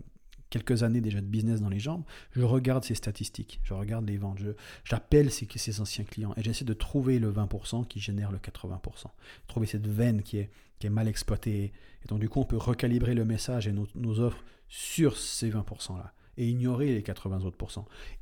quelques 0.50 0.84
années 0.84 1.00
déjà 1.00 1.20
de 1.20 1.26
business 1.26 1.60
dans 1.60 1.68
les 1.68 1.80
jambes, 1.80 2.04
je 2.30 2.42
regarde 2.42 2.84
ses 2.84 2.94
statistiques, 2.94 3.60
je 3.64 3.74
regarde 3.74 4.08
les 4.08 4.16
ventes, 4.16 4.38
j'appelle 4.84 5.32
ses, 5.32 5.48
ses 5.56 5.80
anciens 5.80 6.04
clients 6.04 6.32
et 6.36 6.42
j'essaie 6.42 6.64
de 6.64 6.74
trouver 6.74 7.18
le 7.18 7.32
20% 7.32 7.86
qui 7.86 7.98
génère 7.98 8.30
le 8.30 8.38
80%. 8.38 9.06
Trouver 9.48 9.66
cette 9.66 9.88
veine 9.88 10.22
qui 10.22 10.38
est, 10.38 10.50
qui 10.78 10.86
est 10.86 10.90
mal 10.90 11.08
exploitée. 11.08 11.72
Et 12.04 12.08
donc 12.08 12.20
du 12.20 12.28
coup, 12.28 12.40
on 12.40 12.44
peut 12.44 12.56
recalibrer 12.56 13.14
le 13.14 13.24
message 13.24 13.66
et 13.66 13.72
nos, 13.72 14.20
offres 14.20 14.44
sur 14.68 15.16
ces 15.16 15.50
20%-là 15.50 16.12
et 16.36 16.48
ignorer 16.48 16.94
les 16.94 17.02
80 17.02 17.44
autres. 17.44 17.56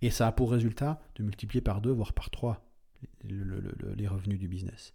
Et 0.00 0.10
ça 0.10 0.26
a 0.26 0.32
pour 0.32 0.52
résultat 0.52 1.02
de 1.16 1.22
multiplier 1.22 1.60
par 1.60 1.80
deux, 1.80 1.92
voire 1.92 2.12
par 2.14 2.30
trois, 2.30 2.64
les 3.24 4.08
revenus 4.08 4.38
du 4.38 4.48
business. 4.48 4.94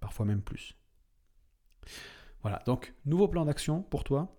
Parfois 0.00 0.26
même 0.26 0.42
plus. 0.42 0.76
Voilà, 2.42 2.62
donc 2.66 2.94
nouveau 3.04 3.28
plan 3.28 3.44
d'action 3.44 3.82
pour 3.82 4.04
toi. 4.04 4.36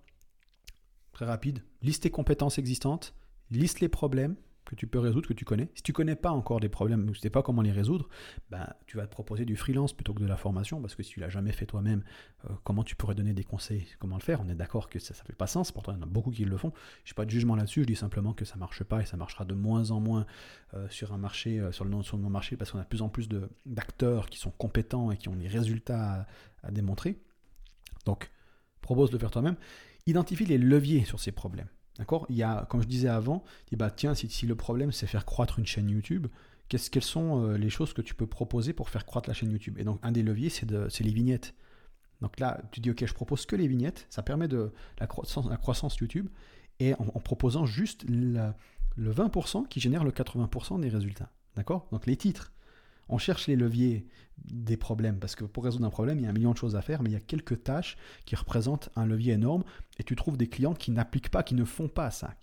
Très 1.11 1.25
rapide. 1.25 1.63
Liste 1.81 2.03
tes 2.03 2.11
compétences 2.11 2.57
existantes, 2.57 3.15
liste 3.49 3.79
les 3.79 3.89
problèmes, 3.89 4.35
que 4.67 4.75
tu 4.75 4.85
peux 4.85 4.99
résoudre, 4.99 5.27
que 5.27 5.33
tu 5.33 5.45
connais. 5.45 5.69
Si 5.73 5.81
tu 5.81 5.93
connais 5.93 6.15
pas 6.15 6.31
encore 6.31 6.59
des 6.59 6.69
problèmes, 6.69 7.07
ou 7.07 7.11
tu 7.11 7.19
sais 7.19 7.29
pas 7.29 7.41
comment 7.41 7.61
les 7.61 7.71
résoudre, 7.71 8.07
ben, 8.51 8.67
tu 8.85 8.97
vas 8.97 9.07
te 9.07 9.11
proposer 9.11 9.45
du 9.45 9.55
freelance 9.55 9.93
plutôt 9.93 10.13
que 10.13 10.19
de 10.19 10.27
la 10.27 10.37
formation, 10.37 10.81
parce 10.81 10.93
que 10.93 11.03
si 11.03 11.11
tu 11.11 11.19
l'as 11.19 11.29
jamais 11.29 11.53
fait 11.53 11.65
toi-même, 11.65 12.03
euh, 12.45 12.53
comment 12.63 12.83
tu 12.83 12.95
pourrais 12.95 13.15
donner 13.15 13.33
des 13.33 13.43
conseils, 13.43 13.87
comment 13.99 14.17
le 14.17 14.21
faire? 14.21 14.41
On 14.41 14.49
est 14.49 14.55
d'accord 14.55 14.89
que 14.89 14.99
ça 14.99 15.13
ne 15.13 15.25
fait 15.25 15.33
pas 15.35 15.47
sens, 15.47 15.71
pourtant 15.71 15.93
il 15.93 15.95
y 15.95 15.99
en 15.99 16.03
a 16.03 16.05
beaucoup 16.05 16.31
qui 16.31 16.45
le 16.45 16.57
font. 16.57 16.73
Je 17.05 17.13
n'ai 17.13 17.15
pas 17.15 17.25
de 17.25 17.31
jugement 17.31 17.55
là-dessus, 17.55 17.81
je 17.81 17.87
dis 17.87 17.95
simplement 17.95 18.33
que 18.33 18.45
ça 18.45 18.57
marche 18.57 18.83
pas 18.83 19.01
et 19.01 19.05
ça 19.05 19.17
marchera 19.17 19.45
de 19.45 19.53
moins 19.53 19.91
en 19.91 19.99
moins 19.99 20.25
euh, 20.73 20.87
sur 20.89 21.13
un 21.13 21.17
marché, 21.17 21.59
euh, 21.59 21.71
sur 21.71 21.85
le 21.85 22.03
sur 22.03 22.17
le 22.17 22.29
marché, 22.29 22.57
parce 22.57 22.71
qu'on 22.71 22.79
a 22.79 22.83
de 22.83 22.87
plus 22.87 23.01
en 23.01 23.09
plus 23.09 23.29
d'acteurs 23.65 24.29
qui 24.29 24.37
sont 24.37 24.51
compétents 24.51 25.11
et 25.11 25.17
qui 25.17 25.29
ont 25.29 25.35
des 25.35 25.47
résultats 25.47 26.27
à, 26.63 26.67
à 26.67 26.71
démontrer. 26.71 27.17
Donc, 28.05 28.29
propose 28.81 29.09
de 29.09 29.15
le 29.15 29.19
faire 29.19 29.31
toi-même. 29.31 29.55
Identifie 30.05 30.45
les 30.45 30.57
leviers 30.57 31.05
sur 31.05 31.19
ces 31.19 31.31
problèmes. 31.31 31.67
D'accord? 31.97 32.25
Y 32.29 32.43
a, 32.43 32.65
comme 32.69 32.81
je 32.81 32.87
disais 32.87 33.07
avant, 33.07 33.43
dit 33.69 33.75
bah 33.75 33.89
tiens, 33.89 34.13
si, 34.13 34.45
le 34.45 34.55
problème 34.55 34.91
c'est 34.91 35.07
faire 35.07 35.25
croître 35.25 35.59
une 35.59 35.65
chaîne 35.65 35.89
YouTube, 35.89 36.27
quelles 36.69 37.03
sont 37.03 37.43
euh, 37.43 37.57
les 37.57 37.69
choses 37.69 37.93
que 37.93 38.01
tu 38.01 38.13
peux 38.13 38.27
proposer 38.27 38.73
pour 38.73 38.89
faire 38.89 39.05
croître 39.05 39.29
la 39.29 39.33
chaîne 39.33 39.51
YouTube? 39.51 39.77
Et 39.79 39.83
donc 39.83 39.99
un 40.03 40.11
des 40.11 40.23
leviers 40.23 40.49
c'est 40.49 40.69
les 40.69 41.11
vignettes. 41.11 41.55
Donc 42.21 42.39
là, 42.39 42.61
tu 42.71 42.79
dis 42.79 42.91
ok, 42.91 43.05
je 43.05 43.13
propose 43.13 43.45
que 43.45 43.55
les 43.55 43.67
vignettes, 43.67 44.07
ça 44.09 44.23
permet 44.23 44.47
de 44.47 44.71
la 44.99 45.07
croissance, 45.07 45.47
la 45.47 45.57
croissance 45.57 45.97
YouTube, 45.97 46.29
et 46.79 46.93
en, 46.95 47.05
proposant 47.19 47.65
juste 47.65 48.05
le 48.07 48.53
20% 48.97 49.67
qui 49.67 49.79
génère 49.79 50.03
le 50.03 50.11
80% 50.11 50.79
des 50.79 50.89
résultats. 50.89 51.31
D'accord? 51.55 51.87
Donc 51.91 52.05
les 52.05 52.17
titres, 52.17 52.53
on 53.09 53.17
cherche 53.17 53.47
les 53.47 53.55
leviers 53.55 54.05
des 54.45 54.77
problèmes, 54.77 55.19
parce 55.19 55.35
que 55.35 55.43
pour 55.43 55.63
résoudre 55.63 55.85
un 55.85 55.89
problème, 55.89 56.19
il 56.19 56.23
y 56.23 56.27
a 56.27 56.29
un 56.29 56.33
million 56.33 56.51
de 56.51 56.57
choses 56.57 56.75
à 56.75 56.81
faire, 56.81 57.01
mais 57.01 57.09
il 57.09 57.13
y 57.13 57.17
a 57.17 57.21
quelques 57.21 57.63
tâches 57.63 57.97
qui 58.25 58.35
représentent 58.35 58.89
un 58.95 59.05
levier 59.05 59.33
énorme, 59.33 59.63
et 59.99 60.03
tu 60.03 60.15
trouves 60.15 60.37
des 60.37 60.47
clients 60.47 60.73
qui 60.73 60.91
n'appliquent 60.91 61.29
pas, 61.29 61.43
qui 61.43 61.55
ne 61.55 61.65
font 61.65 61.87
pas 61.87 62.11
ça. 62.11 62.35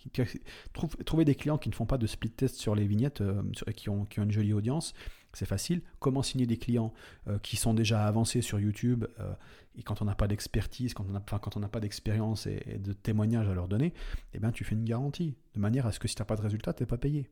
trouver 1.05 1.25
des 1.25 1.35
clients 1.35 1.57
qui 1.57 1.69
ne 1.69 1.75
font 1.75 1.85
pas 1.85 1.97
de 1.97 2.07
split 2.07 2.31
test 2.31 2.55
sur 2.55 2.75
les 2.75 2.85
vignettes, 2.85 3.21
euh, 3.21 3.41
qui, 3.75 3.89
ont, 3.89 4.05
une 4.17 4.31
jolie 4.31 4.53
audience, 4.53 4.93
c'est 5.33 5.45
facile. 5.45 5.81
Comment 5.99 6.21
signer 6.21 6.45
des 6.45 6.57
clients 6.57 6.93
euh, 7.27 7.39
qui 7.39 7.55
sont 7.55 7.73
déjà 7.73 8.05
avancés 8.05 8.41
sur 8.41 8.59
YouTube, 8.59 9.05
euh, 9.19 9.33
et 9.77 9.83
quand 9.83 10.01
on 10.01 10.05
n'a 10.05 10.15
pas 10.15 10.27
d'expertise, 10.27 10.93
quand 10.93 11.05
on 11.09 11.59
n'a 11.59 11.69
pas 11.69 11.79
d'expérience 11.79 12.45
et, 12.47 12.79
de 12.79 12.93
témoignages 12.93 13.47
à 13.47 13.53
leur 13.53 13.67
donner, 13.67 13.93
eh 14.33 14.39
bien, 14.39 14.51
tu 14.51 14.63
fais 14.63 14.75
une 14.75 14.85
garantie, 14.85 15.35
de 15.53 15.59
manière 15.59 15.85
à 15.85 15.91
ce 15.91 15.99
que 15.99 16.07
si 16.07 16.15
tu 16.15 16.21
n'as 16.21 16.25
pas 16.25 16.35
de 16.35 16.41
résultat, 16.41 16.73
tu 16.73 16.83
n'es 16.83 16.87
pas 16.87 16.97
payé. 16.97 17.29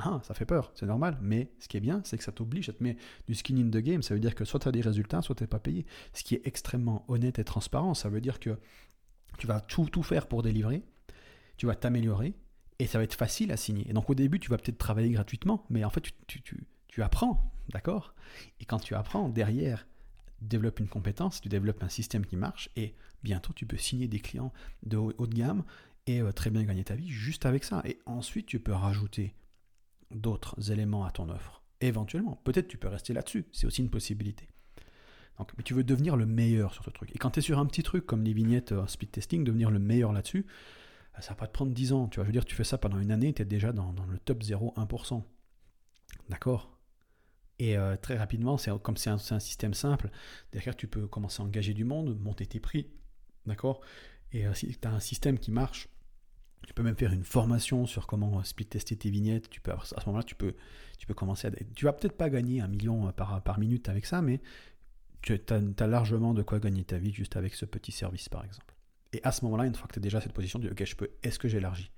Ah, 0.00 0.20
ça 0.22 0.34
fait 0.34 0.44
peur, 0.44 0.70
c'est 0.74 0.86
normal, 0.86 1.18
mais 1.20 1.50
ce 1.58 1.68
qui 1.68 1.76
est 1.76 1.80
bien, 1.80 2.00
c'est 2.04 2.16
que 2.18 2.24
ça 2.24 2.32
t'oblige, 2.32 2.66
ça 2.66 2.72
te 2.72 2.82
met 2.82 2.96
du 3.26 3.34
skin 3.34 3.56
in 3.56 3.70
the 3.70 3.78
game, 3.78 4.02
ça 4.02 4.14
veut 4.14 4.20
dire 4.20 4.34
que 4.34 4.44
soit 4.44 4.60
tu 4.60 4.68
as 4.68 4.72
des 4.72 4.80
résultats, 4.80 5.22
soit 5.22 5.34
tu 5.34 5.42
n'es 5.42 5.48
pas 5.48 5.58
payé. 5.58 5.86
Ce 6.12 6.22
qui 6.22 6.34
est 6.34 6.46
extrêmement 6.46 7.04
honnête 7.08 7.38
et 7.38 7.44
transparent, 7.44 7.94
ça 7.94 8.08
veut 8.08 8.20
dire 8.20 8.38
que 8.38 8.58
tu 9.38 9.46
vas 9.46 9.60
tout, 9.60 10.02
faire 10.02 10.26
pour 10.26 10.42
délivrer, 10.42 10.82
tu 11.56 11.66
vas 11.66 11.74
t'améliorer, 11.74 12.34
et 12.78 12.86
ça 12.86 12.98
va 12.98 13.04
être 13.04 13.14
facile 13.14 13.50
à 13.50 13.56
signer. 13.56 13.88
Et 13.88 13.92
donc 13.92 14.08
au 14.10 14.14
début, 14.14 14.38
tu 14.38 14.50
vas 14.50 14.56
peut-être 14.56 14.78
travailler 14.78 15.10
gratuitement, 15.10 15.64
mais 15.70 15.84
en 15.84 15.90
fait, 15.90 16.02
tu, 16.26 16.42
tu, 16.42 17.02
apprends, 17.02 17.52
d'accord? 17.68 18.14
Et 18.60 18.64
quand 18.64 18.78
tu 18.78 18.94
apprends, 18.94 19.28
derrière, 19.28 19.86
développe 20.40 20.80
une 20.80 20.88
compétence, 20.88 21.40
tu 21.40 21.48
développes 21.48 21.82
un 21.82 21.88
système 21.88 22.24
qui 22.24 22.36
marche, 22.36 22.70
et 22.76 22.94
bientôt, 23.22 23.52
tu 23.52 23.66
peux 23.66 23.76
signer 23.76 24.08
des 24.08 24.20
clients 24.20 24.52
de 24.84 24.96
haut, 24.96 25.26
de 25.26 25.34
gamme 25.34 25.64
et 26.06 26.20
euh, 26.20 26.32
très 26.32 26.50
bien 26.50 26.64
gagner 26.64 26.84
ta 26.84 26.94
vie 26.94 27.08
juste 27.08 27.46
avec 27.46 27.64
ça. 27.64 27.82
Et 27.84 27.98
ensuite, 28.06 28.46
tu 28.46 28.60
peux 28.60 28.72
rajouter 28.72 29.34
d'autres 30.10 30.70
éléments 30.70 31.04
à 31.04 31.10
ton 31.10 31.28
offre. 31.28 31.62
Éventuellement, 31.80 32.40
peut-être 32.44 32.68
tu 32.68 32.78
peux 32.78 32.88
rester 32.88 33.12
là-dessus, 33.12 33.46
c'est 33.52 33.66
aussi 33.66 33.82
une 33.82 33.90
possibilité. 33.90 34.48
Donc, 35.38 35.52
mais 35.56 35.62
tu 35.62 35.74
veux 35.74 35.84
devenir 35.84 36.16
le 36.16 36.26
meilleur 36.26 36.74
sur 36.74 36.84
ce 36.84 36.90
truc. 36.90 37.14
Et 37.14 37.18
quand 37.18 37.30
tu 37.30 37.38
es 37.38 37.42
sur 37.42 37.58
un 37.58 37.66
petit 37.66 37.82
truc 37.82 38.04
comme 38.06 38.24
les 38.24 38.32
vignettes 38.32 38.72
euh, 38.72 38.86
speed 38.86 39.12
testing, 39.12 39.44
devenir 39.44 39.70
le 39.70 39.78
meilleur 39.78 40.12
là-dessus, 40.12 40.46
euh, 41.16 41.20
ça 41.20 41.30
va 41.30 41.36
pas 41.36 41.46
te 41.46 41.52
prendre 41.52 41.72
10 41.72 41.92
ans. 41.92 42.08
Tu 42.08 42.18
vas 42.18 42.24
je 42.24 42.28
veux 42.28 42.32
dire, 42.32 42.44
tu 42.44 42.56
fais 42.56 42.64
ça 42.64 42.76
pendant 42.76 42.98
une 42.98 43.12
année, 43.12 43.32
tu 43.32 43.42
es 43.42 43.44
déjà 43.44 43.72
dans, 43.72 43.94
le 44.10 44.18
top 44.18 44.42
0,1%. 44.42 45.22
D'accord? 46.28 46.76
Et 47.60 47.76
euh, 47.76 47.96
très 47.96 48.16
rapidement, 48.16 48.58
c'est 48.58 48.70
comme 48.82 48.96
c'est 48.96 49.10
un, 49.10 49.18
un, 49.30 49.40
système 49.40 49.74
simple, 49.74 50.10
derrière 50.52 50.76
tu 50.76 50.86
peux 50.86 51.06
commencer 51.08 51.42
à 51.42 51.44
engager 51.44 51.74
du 51.74 51.84
monde, 51.84 52.18
monter 52.20 52.46
tes 52.46 52.60
prix. 52.60 52.88
D'accord? 53.46 53.80
Et 54.32 54.44
si 54.54 54.76
tu 54.76 54.86
as 54.86 54.92
un 54.92 55.00
système 55.00 55.38
qui 55.38 55.50
marche, 55.50 55.88
tu 56.66 56.74
peux 56.74 56.82
même 56.82 56.96
faire 56.96 57.12
une 57.12 57.24
formation 57.24 57.86
sur 57.86 58.06
comment 58.06 58.42
split 58.44 58.66
tester 58.66 58.96
tes 58.96 59.10
vignettes. 59.10 59.48
Tu 59.50 59.60
peux, 59.60 59.72
à 59.72 59.78
ce 59.82 60.06
moment-là, 60.06 60.24
tu 60.24 60.34
peux, 60.34 60.54
tu 60.98 61.06
peux 61.06 61.14
commencer 61.14 61.48
à. 61.48 61.50
Tu 61.74 61.84
vas 61.84 61.92
peut-être 61.92 62.16
pas 62.16 62.30
gagner 62.30 62.60
un 62.60 62.68
million 62.68 63.10
par, 63.12 63.42
par 63.42 63.58
minute 63.58 63.88
avec 63.88 64.06
ça, 64.06 64.22
mais 64.22 64.40
tu 65.22 65.40
as, 65.50 65.86
largement 65.86 66.34
de 66.34 66.42
quoi 66.42 66.60
gagner 66.60 66.84
ta 66.84 66.98
vie 66.98 67.12
juste 67.12 67.36
avec 67.36 67.54
ce 67.54 67.64
petit 67.64 67.92
service, 67.92 68.28
par 68.28 68.44
exemple. 68.44 68.74
Et 69.12 69.20
à 69.24 69.32
ce 69.32 69.44
moment-là, 69.44 69.66
une 69.66 69.74
fois 69.74 69.88
que 69.88 69.94
tu 69.94 69.98
as 69.98 70.02
déjà 70.02 70.20
cette 70.20 70.32
position, 70.32 70.58
tu 70.58 70.66
dis, 70.66 70.72
ok, 70.72 70.84
je 70.84 70.96
peux, 70.96 71.10
est-ce 71.22 71.38
que 71.38 71.48
j'élargis? 71.48 71.90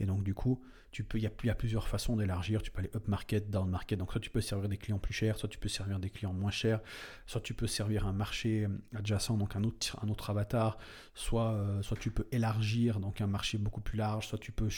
Et 0.00 0.06
donc, 0.06 0.22
du 0.22 0.34
coup, 0.34 0.62
tu 0.90 1.04
peux, 1.04 1.18
il 1.18 1.24
y, 1.24 1.26
a, 1.26 1.54
plusieurs 1.54 1.88
façons 1.88 2.16
d'élargir. 2.16 2.62
Tu 2.62 2.70
peux 2.70 2.80
aller 2.80 2.90
up 2.94 3.08
market, 3.08 3.50
down 3.50 3.68
market. 3.68 3.98
Donc, 3.98 4.12
soit 4.12 4.20
tu 4.20 4.30
peux 4.30 4.40
servir 4.40 4.68
des 4.68 4.76
clients 4.76 4.98
plus 4.98 5.12
chers, 5.12 5.36
soit 5.36 5.48
tu 5.48 5.58
peux 5.58 5.68
servir 5.68 5.98
des 5.98 6.10
clients 6.10 6.32
moins 6.32 6.50
chers, 6.50 6.80
soit 7.26 7.40
tu 7.40 7.54
peux 7.54 7.66
servir 7.66 8.06
un 8.06 8.12
marché 8.12 8.66
adjacent, 8.94 9.36
donc 9.36 9.56
un 9.56 9.64
autre, 9.64 9.98
un 10.02 10.08
autre 10.08 10.30
avatar, 10.30 10.78
soit, 11.14 11.52
euh, 11.52 11.82
soit 11.82 11.96
tu 11.96 12.10
peux 12.10 12.26
élargir, 12.32 13.00
donc 13.00 13.20
un 13.20 13.26
marché 13.26 13.58
beaucoup 13.58 13.80
plus 13.80 13.98
large, 13.98 14.28
soit 14.28 14.38
tu 14.38 14.52
peux, 14.52 14.68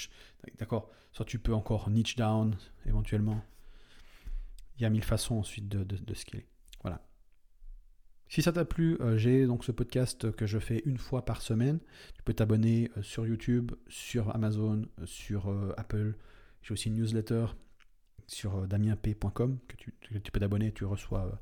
d'accord, 0.58 0.90
soit 1.12 1.26
tu 1.26 1.38
peux 1.38 1.54
encore 1.54 1.90
niche 1.90 2.16
down 2.16 2.56
éventuellement. 2.86 3.42
Il 4.76 4.82
y 4.82 4.86
a 4.86 4.90
mille 4.90 5.04
façons 5.04 5.36
ensuite 5.36 5.68
de, 5.68 5.84
de 5.84 6.14
scaler. 6.14 6.46
Si 8.30 8.42
ça 8.42 8.52
t'a 8.52 8.64
plu, 8.64 8.96
euh, 9.00 9.18
j'ai 9.18 9.44
donc 9.44 9.64
ce 9.64 9.72
podcast 9.72 10.30
que 10.30 10.46
je 10.46 10.60
fais 10.60 10.84
une 10.86 10.98
fois 10.98 11.24
par 11.24 11.42
semaine. 11.42 11.80
Tu 12.14 12.22
peux 12.22 12.32
t'abonner 12.32 12.88
euh, 12.96 13.02
sur 13.02 13.26
YouTube, 13.26 13.72
sur 13.88 14.32
Amazon, 14.32 14.82
euh, 15.00 15.04
sur 15.04 15.52
Apple. 15.76 16.14
J'ai 16.62 16.72
aussi 16.72 16.90
une 16.90 16.94
newsletter 16.94 17.46
sur 18.28 18.68
damienp.com 18.68 19.58
que 19.66 19.74
tu 20.18 20.30
peux 20.30 20.38
t'abonner, 20.38 20.70
tu 20.70 20.84
reçois 20.84 21.40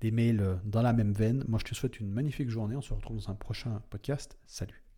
des 0.00 0.10
mails 0.10 0.58
dans 0.64 0.80
la 0.80 0.94
même 0.94 1.12
veine. 1.12 1.44
Moi, 1.46 1.58
je 1.58 1.66
te 1.66 1.74
souhaite 1.74 2.00
une 2.00 2.10
magnifique 2.10 2.48
journée. 2.48 2.74
On 2.74 2.80
se 2.80 2.94
retrouve 2.94 3.18
dans 3.18 3.30
un 3.30 3.34
prochain 3.34 3.82
podcast. 3.90 4.38
Salut. 4.46 4.89